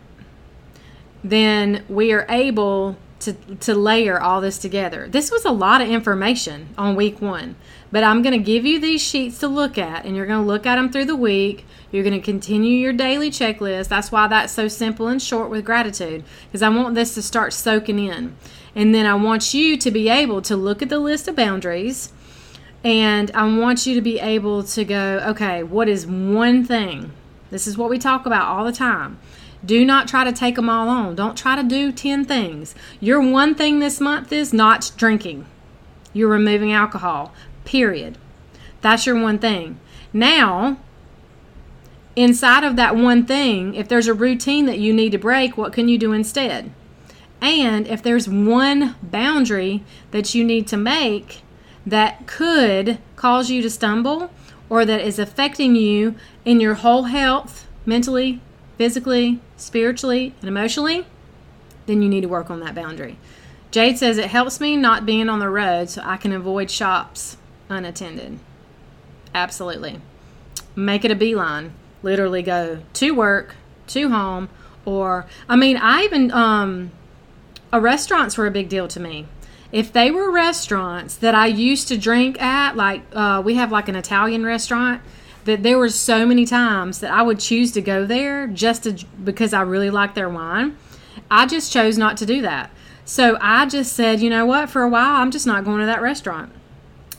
then 1.23 1.83
we 1.89 2.11
are 2.11 2.25
able 2.29 2.97
to, 3.19 3.33
to 3.33 3.73
layer 3.73 4.19
all 4.19 4.41
this 4.41 4.57
together. 4.57 5.07
This 5.09 5.31
was 5.31 5.45
a 5.45 5.51
lot 5.51 5.81
of 5.81 5.89
information 5.89 6.69
on 6.77 6.95
week 6.95 7.21
one, 7.21 7.55
but 7.91 8.03
I'm 8.03 8.21
going 8.21 8.37
to 8.37 8.43
give 8.43 8.65
you 8.65 8.79
these 8.79 9.01
sheets 9.01 9.39
to 9.39 9.47
look 9.47 9.77
at, 9.77 10.05
and 10.05 10.15
you're 10.15 10.25
going 10.25 10.41
to 10.41 10.47
look 10.47 10.65
at 10.65 10.75
them 10.75 10.91
through 10.91 11.05
the 11.05 11.15
week. 11.15 11.65
You're 11.91 12.03
going 12.03 12.19
to 12.19 12.23
continue 12.23 12.77
your 12.77 12.93
daily 12.93 13.31
checklist. 13.31 13.87
That's 13.87 14.11
why 14.11 14.27
that's 14.27 14.53
so 14.53 14.67
simple 14.67 15.07
and 15.07 15.21
short 15.21 15.49
with 15.49 15.65
gratitude, 15.65 16.23
because 16.47 16.61
I 16.61 16.69
want 16.69 16.95
this 16.95 17.15
to 17.15 17.21
start 17.21 17.53
soaking 17.53 17.99
in. 17.99 18.35
And 18.75 18.93
then 18.93 19.05
I 19.05 19.15
want 19.15 19.53
you 19.53 19.77
to 19.77 19.89
be 19.89 20.09
able 20.09 20.41
to 20.43 20.55
look 20.55 20.81
at 20.81 20.89
the 20.89 20.99
list 20.99 21.27
of 21.27 21.35
boundaries, 21.35 22.11
and 22.83 23.31
I 23.31 23.57
want 23.57 23.87
you 23.87 23.95
to 23.95 24.01
be 24.01 24.19
able 24.19 24.63
to 24.63 24.85
go, 24.85 25.19
okay, 25.29 25.63
what 25.63 25.89
is 25.89 26.05
one 26.05 26.63
thing 26.63 27.11
this 27.49 27.67
is 27.67 27.77
what 27.77 27.89
we 27.89 27.97
talk 27.97 28.25
about 28.25 28.47
all 28.47 28.65
the 28.65 28.71
time. 28.71 29.19
Do 29.67 29.85
not 29.85 30.07
try 30.07 30.23
to 30.23 30.31
take 30.31 30.55
them 30.55 30.69
all 30.69 30.87
on. 30.87 31.13
Don't 31.13 31.37
try 31.37 31.57
to 31.57 31.61
do 31.61 31.91
10 31.91 32.23
things. 32.23 32.73
Your 33.01 33.21
one 33.21 33.53
thing 33.53 33.79
this 33.79 33.99
month 33.99 34.31
is 34.31 34.53
not 34.53 34.91
drinking. 34.95 35.45
You're 36.13 36.29
removing 36.29 36.71
alcohol, 36.71 37.33
period. 37.65 38.17
That's 38.81 39.05
your 39.05 39.21
one 39.21 39.39
thing. 39.39 39.79
Now, 40.13 40.77
inside 42.15 42.63
of 42.63 42.77
that 42.77 42.95
one 42.95 43.25
thing, 43.25 43.75
if 43.75 43.89
there's 43.89 44.07
a 44.07 44.13
routine 44.13 44.65
that 44.67 44.79
you 44.79 44.93
need 44.93 45.11
to 45.11 45.17
break, 45.17 45.57
what 45.57 45.73
can 45.73 45.89
you 45.89 45.97
do 45.97 46.13
instead? 46.13 46.71
And 47.41 47.85
if 47.87 48.01
there's 48.01 48.29
one 48.29 48.95
boundary 49.03 49.83
that 50.11 50.33
you 50.33 50.45
need 50.45 50.65
to 50.67 50.77
make 50.77 51.41
that 51.85 52.25
could 52.25 52.99
cause 53.17 53.51
you 53.51 53.61
to 53.61 53.69
stumble, 53.69 54.31
or 54.69 54.85
that 54.85 55.01
is 55.01 55.19
affecting 55.19 55.75
you 55.75 56.15
in 56.45 56.59
your 56.61 56.75
whole 56.75 57.03
health, 57.03 57.67
mentally, 57.85 58.41
physically, 58.77 59.39
spiritually, 59.55 60.33
and 60.39 60.47
emotionally, 60.47 61.05
then 61.85 62.01
you 62.01 62.09
need 62.09 62.21
to 62.21 62.27
work 62.27 62.49
on 62.49 62.59
that 62.59 62.75
boundary. 62.75 63.17
Jade 63.71 63.97
says 63.97 64.17
it 64.17 64.29
helps 64.29 64.59
me 64.59 64.75
not 64.75 65.05
being 65.05 65.29
on 65.29 65.39
the 65.39 65.49
road 65.49 65.89
so 65.89 66.01
I 66.03 66.17
can 66.17 66.31
avoid 66.31 66.71
shops 66.71 67.37
unattended. 67.69 68.39
Absolutely. 69.33 69.99
Make 70.75 71.03
it 71.03 71.11
a 71.11 71.15
beeline. 71.15 71.73
Literally 72.03 72.41
go 72.41 72.79
to 72.93 73.11
work, 73.11 73.55
to 73.87 74.09
home, 74.09 74.49
or 74.85 75.25
I 75.49 75.55
mean, 75.55 75.77
I 75.77 76.03
even 76.03 76.31
um, 76.31 76.91
restaurants 77.73 78.37
were 78.37 78.47
a 78.47 78.51
big 78.51 78.69
deal 78.69 78.87
to 78.87 78.99
me 78.99 79.27
if 79.71 79.91
they 79.91 80.11
were 80.11 80.31
restaurants 80.31 81.15
that 81.15 81.35
I 81.35 81.47
used 81.47 81.87
to 81.89 81.97
drink 81.97 82.41
at, 82.41 82.75
like 82.75 83.01
uh, 83.13 83.41
we 83.43 83.55
have 83.55 83.71
like 83.71 83.89
an 83.89 83.95
Italian 83.95 84.45
restaurant, 84.45 85.01
that 85.47 85.63
there 85.63 85.79
were 85.79 85.89
so 85.89 86.25
many 86.25 86.45
times 86.45 86.99
that 86.99 87.11
I 87.11 87.23
would 87.23 87.39
choose 87.39 87.71
to 87.71 87.81
go 87.81 88.05
there 88.05 88.47
just 88.47 88.83
to, 88.83 89.03
because 89.23 89.53
I 89.53 89.61
really 89.61 89.89
like 89.89 90.13
their 90.13 90.29
wine. 90.29 90.77
I 91.31 91.47
just 91.47 91.71
chose 91.71 91.97
not 91.97 92.17
to 92.17 92.25
do 92.25 92.41
that. 92.41 92.69
So 93.05 93.37
I 93.41 93.65
just 93.65 93.93
said, 93.93 94.19
you 94.19 94.29
know 94.29 94.45
what, 94.45 94.69
for 94.69 94.83
a 94.83 94.89
while, 94.89 95.21
I'm 95.21 95.31
just 95.31 95.47
not 95.47 95.63
going 95.63 95.79
to 95.79 95.85
that 95.85 96.01
restaurant. 96.01 96.51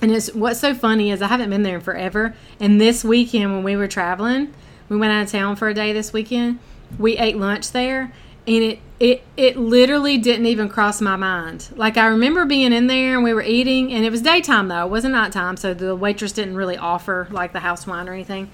And 0.02 0.12
it's 0.12 0.32
what's 0.34 0.60
so 0.60 0.74
funny 0.74 1.10
is 1.10 1.22
I 1.22 1.28
haven't 1.28 1.50
been 1.50 1.62
there 1.62 1.76
in 1.76 1.80
forever. 1.80 2.34
And 2.60 2.78
this 2.78 3.02
weekend 3.02 3.52
when 3.52 3.64
we 3.64 3.74
were 3.76 3.88
traveling, 3.88 4.54
we 4.88 4.98
went 4.98 5.12
out 5.12 5.24
of 5.24 5.30
town 5.32 5.56
for 5.56 5.68
a 5.68 5.74
day 5.74 5.92
this 5.92 6.12
weekend. 6.12 6.60
We 6.98 7.16
ate 7.16 7.36
lunch 7.36 7.72
there, 7.72 8.12
and 8.48 8.64
it 8.64 8.78
it 8.98 9.22
it 9.36 9.56
literally 9.56 10.18
didn't 10.18 10.46
even 10.46 10.68
cross 10.68 11.00
my 11.00 11.16
mind. 11.16 11.68
Like 11.76 11.96
I 11.96 12.06
remember 12.06 12.44
being 12.46 12.72
in 12.72 12.88
there 12.88 13.14
and 13.14 13.22
we 13.22 13.34
were 13.34 13.42
eating, 13.42 13.92
and 13.92 14.04
it 14.04 14.10
was 14.10 14.22
daytime 14.22 14.68
though, 14.68 14.86
it 14.86 14.90
wasn't 14.90 15.12
nighttime, 15.12 15.56
so 15.56 15.74
the 15.74 15.94
waitress 15.94 16.32
didn't 16.32 16.56
really 16.56 16.76
offer 16.76 17.28
like 17.30 17.52
the 17.52 17.60
house 17.60 17.86
wine 17.86 18.08
or 18.08 18.14
anything. 18.14 18.50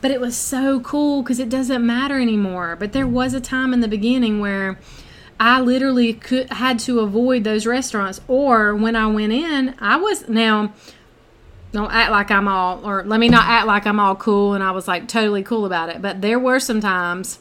But 0.00 0.10
it 0.10 0.20
was 0.20 0.36
so 0.36 0.80
cool 0.80 1.22
because 1.22 1.38
it 1.38 1.48
doesn't 1.48 1.86
matter 1.86 2.18
anymore. 2.20 2.76
But 2.76 2.92
there 2.92 3.06
was 3.06 3.34
a 3.34 3.40
time 3.40 3.72
in 3.72 3.80
the 3.80 3.88
beginning 3.88 4.40
where 4.40 4.78
I 5.38 5.60
literally 5.60 6.14
could 6.14 6.50
had 6.50 6.78
to 6.80 7.00
avoid 7.00 7.44
those 7.44 7.66
restaurants, 7.66 8.20
or 8.26 8.74
when 8.74 8.96
I 8.96 9.06
went 9.06 9.32
in, 9.32 9.74
I 9.78 9.96
was 9.96 10.28
now. 10.28 10.72
Don't 11.72 11.90
act 11.92 12.12
like 12.12 12.30
I'm 12.30 12.46
all, 12.46 12.86
or 12.86 13.02
let 13.02 13.18
me 13.18 13.28
not 13.28 13.46
act 13.48 13.66
like 13.66 13.84
I'm 13.84 13.98
all 13.98 14.14
cool 14.14 14.54
and 14.54 14.62
I 14.62 14.70
was 14.70 14.86
like 14.86 15.08
totally 15.08 15.42
cool 15.42 15.66
about 15.66 15.88
it. 15.88 16.00
But 16.00 16.22
there 16.22 16.38
were 16.38 16.60
some 16.60 16.80
times 16.80 17.40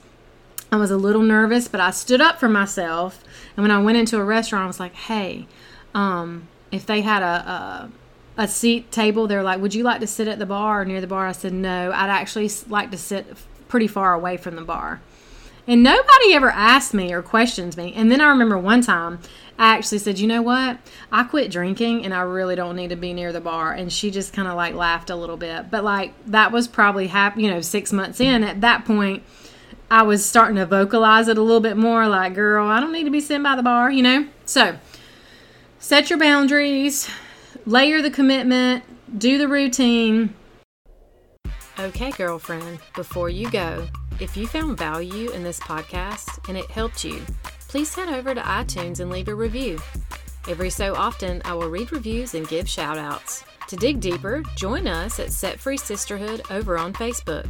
I 0.73 0.75
was 0.75 0.89
a 0.89 0.97
little 0.97 1.21
nervous, 1.21 1.67
but 1.67 1.79
I 1.79 1.91
stood 1.91 2.19
up 2.19 2.39
for 2.39 2.49
myself. 2.49 3.23
And 3.55 3.63
when 3.63 3.69
I 3.69 3.79
went 3.79 3.99
into 3.99 4.19
a 4.19 4.23
restaurant, 4.23 4.63
I 4.63 4.67
was 4.67 4.79
like, 4.79 4.95
hey, 4.95 5.45
um, 5.93 6.47
if 6.71 6.87
they 6.87 7.01
had 7.01 7.21
a, 7.21 7.89
a, 8.37 8.41
a 8.41 8.47
seat 8.47 8.91
table, 8.91 9.27
they're 9.27 9.43
like, 9.43 9.61
would 9.61 9.75
you 9.75 9.83
like 9.83 9.99
to 9.99 10.07
sit 10.07 10.27
at 10.27 10.39
the 10.39 10.47
bar 10.47 10.81
or 10.81 10.85
near 10.85 10.99
the 10.99 11.05
bar? 11.05 11.27
I 11.27 11.31
said, 11.31 11.53
no, 11.53 11.91
I'd 11.91 12.09
actually 12.09 12.49
like 12.67 12.89
to 12.89 12.97
sit 12.97 13.27
pretty 13.67 13.85
far 13.85 14.15
away 14.15 14.35
from 14.35 14.55
the 14.55 14.63
bar. 14.63 14.99
And 15.67 15.83
nobody 15.83 16.33
ever 16.33 16.49
asked 16.49 16.95
me 16.95 17.13
or 17.13 17.21
questions 17.21 17.77
me. 17.77 17.93
And 17.95 18.11
then 18.11 18.19
I 18.19 18.29
remember 18.29 18.57
one 18.57 18.81
time 18.81 19.19
I 19.59 19.75
actually 19.75 19.99
said, 19.99 20.17
you 20.17 20.25
know 20.25 20.41
what? 20.41 20.79
I 21.11 21.23
quit 21.23 21.51
drinking 21.51 22.03
and 22.03 22.15
I 22.15 22.21
really 22.21 22.55
don't 22.55 22.75
need 22.75 22.89
to 22.89 22.95
be 22.95 23.13
near 23.13 23.31
the 23.31 23.39
bar. 23.39 23.73
And 23.73 23.93
she 23.93 24.09
just 24.09 24.33
kind 24.33 24.47
of 24.47 24.55
like 24.55 24.73
laughed 24.73 25.11
a 25.11 25.15
little 25.15 25.37
bit. 25.37 25.69
But 25.69 25.83
like 25.83 26.13
that 26.25 26.51
was 26.51 26.67
probably, 26.67 27.07
hap- 27.07 27.37
you 27.37 27.51
know, 27.51 27.61
six 27.61 27.93
months 27.93 28.19
in. 28.19 28.43
At 28.43 28.61
that 28.61 28.85
point, 28.85 29.21
I 29.89 30.03
was 30.03 30.25
starting 30.25 30.55
to 30.55 30.65
vocalize 30.65 31.27
it 31.27 31.37
a 31.37 31.41
little 31.41 31.61
bit 31.61 31.77
more 31.77 32.07
like, 32.07 32.33
girl, 32.33 32.67
I 32.67 32.79
don't 32.79 32.91
need 32.91 33.03
to 33.03 33.11
be 33.11 33.21
sitting 33.21 33.43
by 33.43 33.55
the 33.55 33.63
bar, 33.63 33.91
you 33.91 34.01
know? 34.01 34.27
So 34.45 34.77
set 35.79 36.09
your 36.09 36.19
boundaries, 36.19 37.09
layer 37.65 38.01
the 38.01 38.11
commitment, 38.11 38.83
do 39.19 39.37
the 39.37 39.47
routine. 39.47 40.33
Okay, 41.79 42.11
girlfriend, 42.11 42.79
before 42.95 43.29
you 43.29 43.49
go, 43.49 43.87
if 44.19 44.37
you 44.37 44.47
found 44.47 44.77
value 44.77 45.31
in 45.31 45.43
this 45.43 45.59
podcast 45.59 46.47
and 46.47 46.57
it 46.57 46.69
helped 46.69 47.03
you, 47.03 47.21
please 47.67 47.93
head 47.93 48.09
over 48.09 48.35
to 48.35 48.41
iTunes 48.41 48.99
and 48.99 49.09
leave 49.09 49.27
a 49.27 49.35
review. 49.35 49.79
Every 50.47 50.69
so 50.69 50.93
often, 50.95 51.41
I 51.45 51.53
will 51.53 51.69
read 51.69 51.91
reviews 51.91 52.35
and 52.35 52.47
give 52.47 52.69
shout 52.69 52.97
outs. 52.97 53.43
To 53.69 53.75
dig 53.75 53.99
deeper, 53.99 54.43
join 54.55 54.87
us 54.87 55.19
at 55.19 55.31
Set 55.31 55.59
Free 55.59 55.77
Sisterhood 55.77 56.41
over 56.51 56.77
on 56.77 56.93
Facebook. 56.93 57.49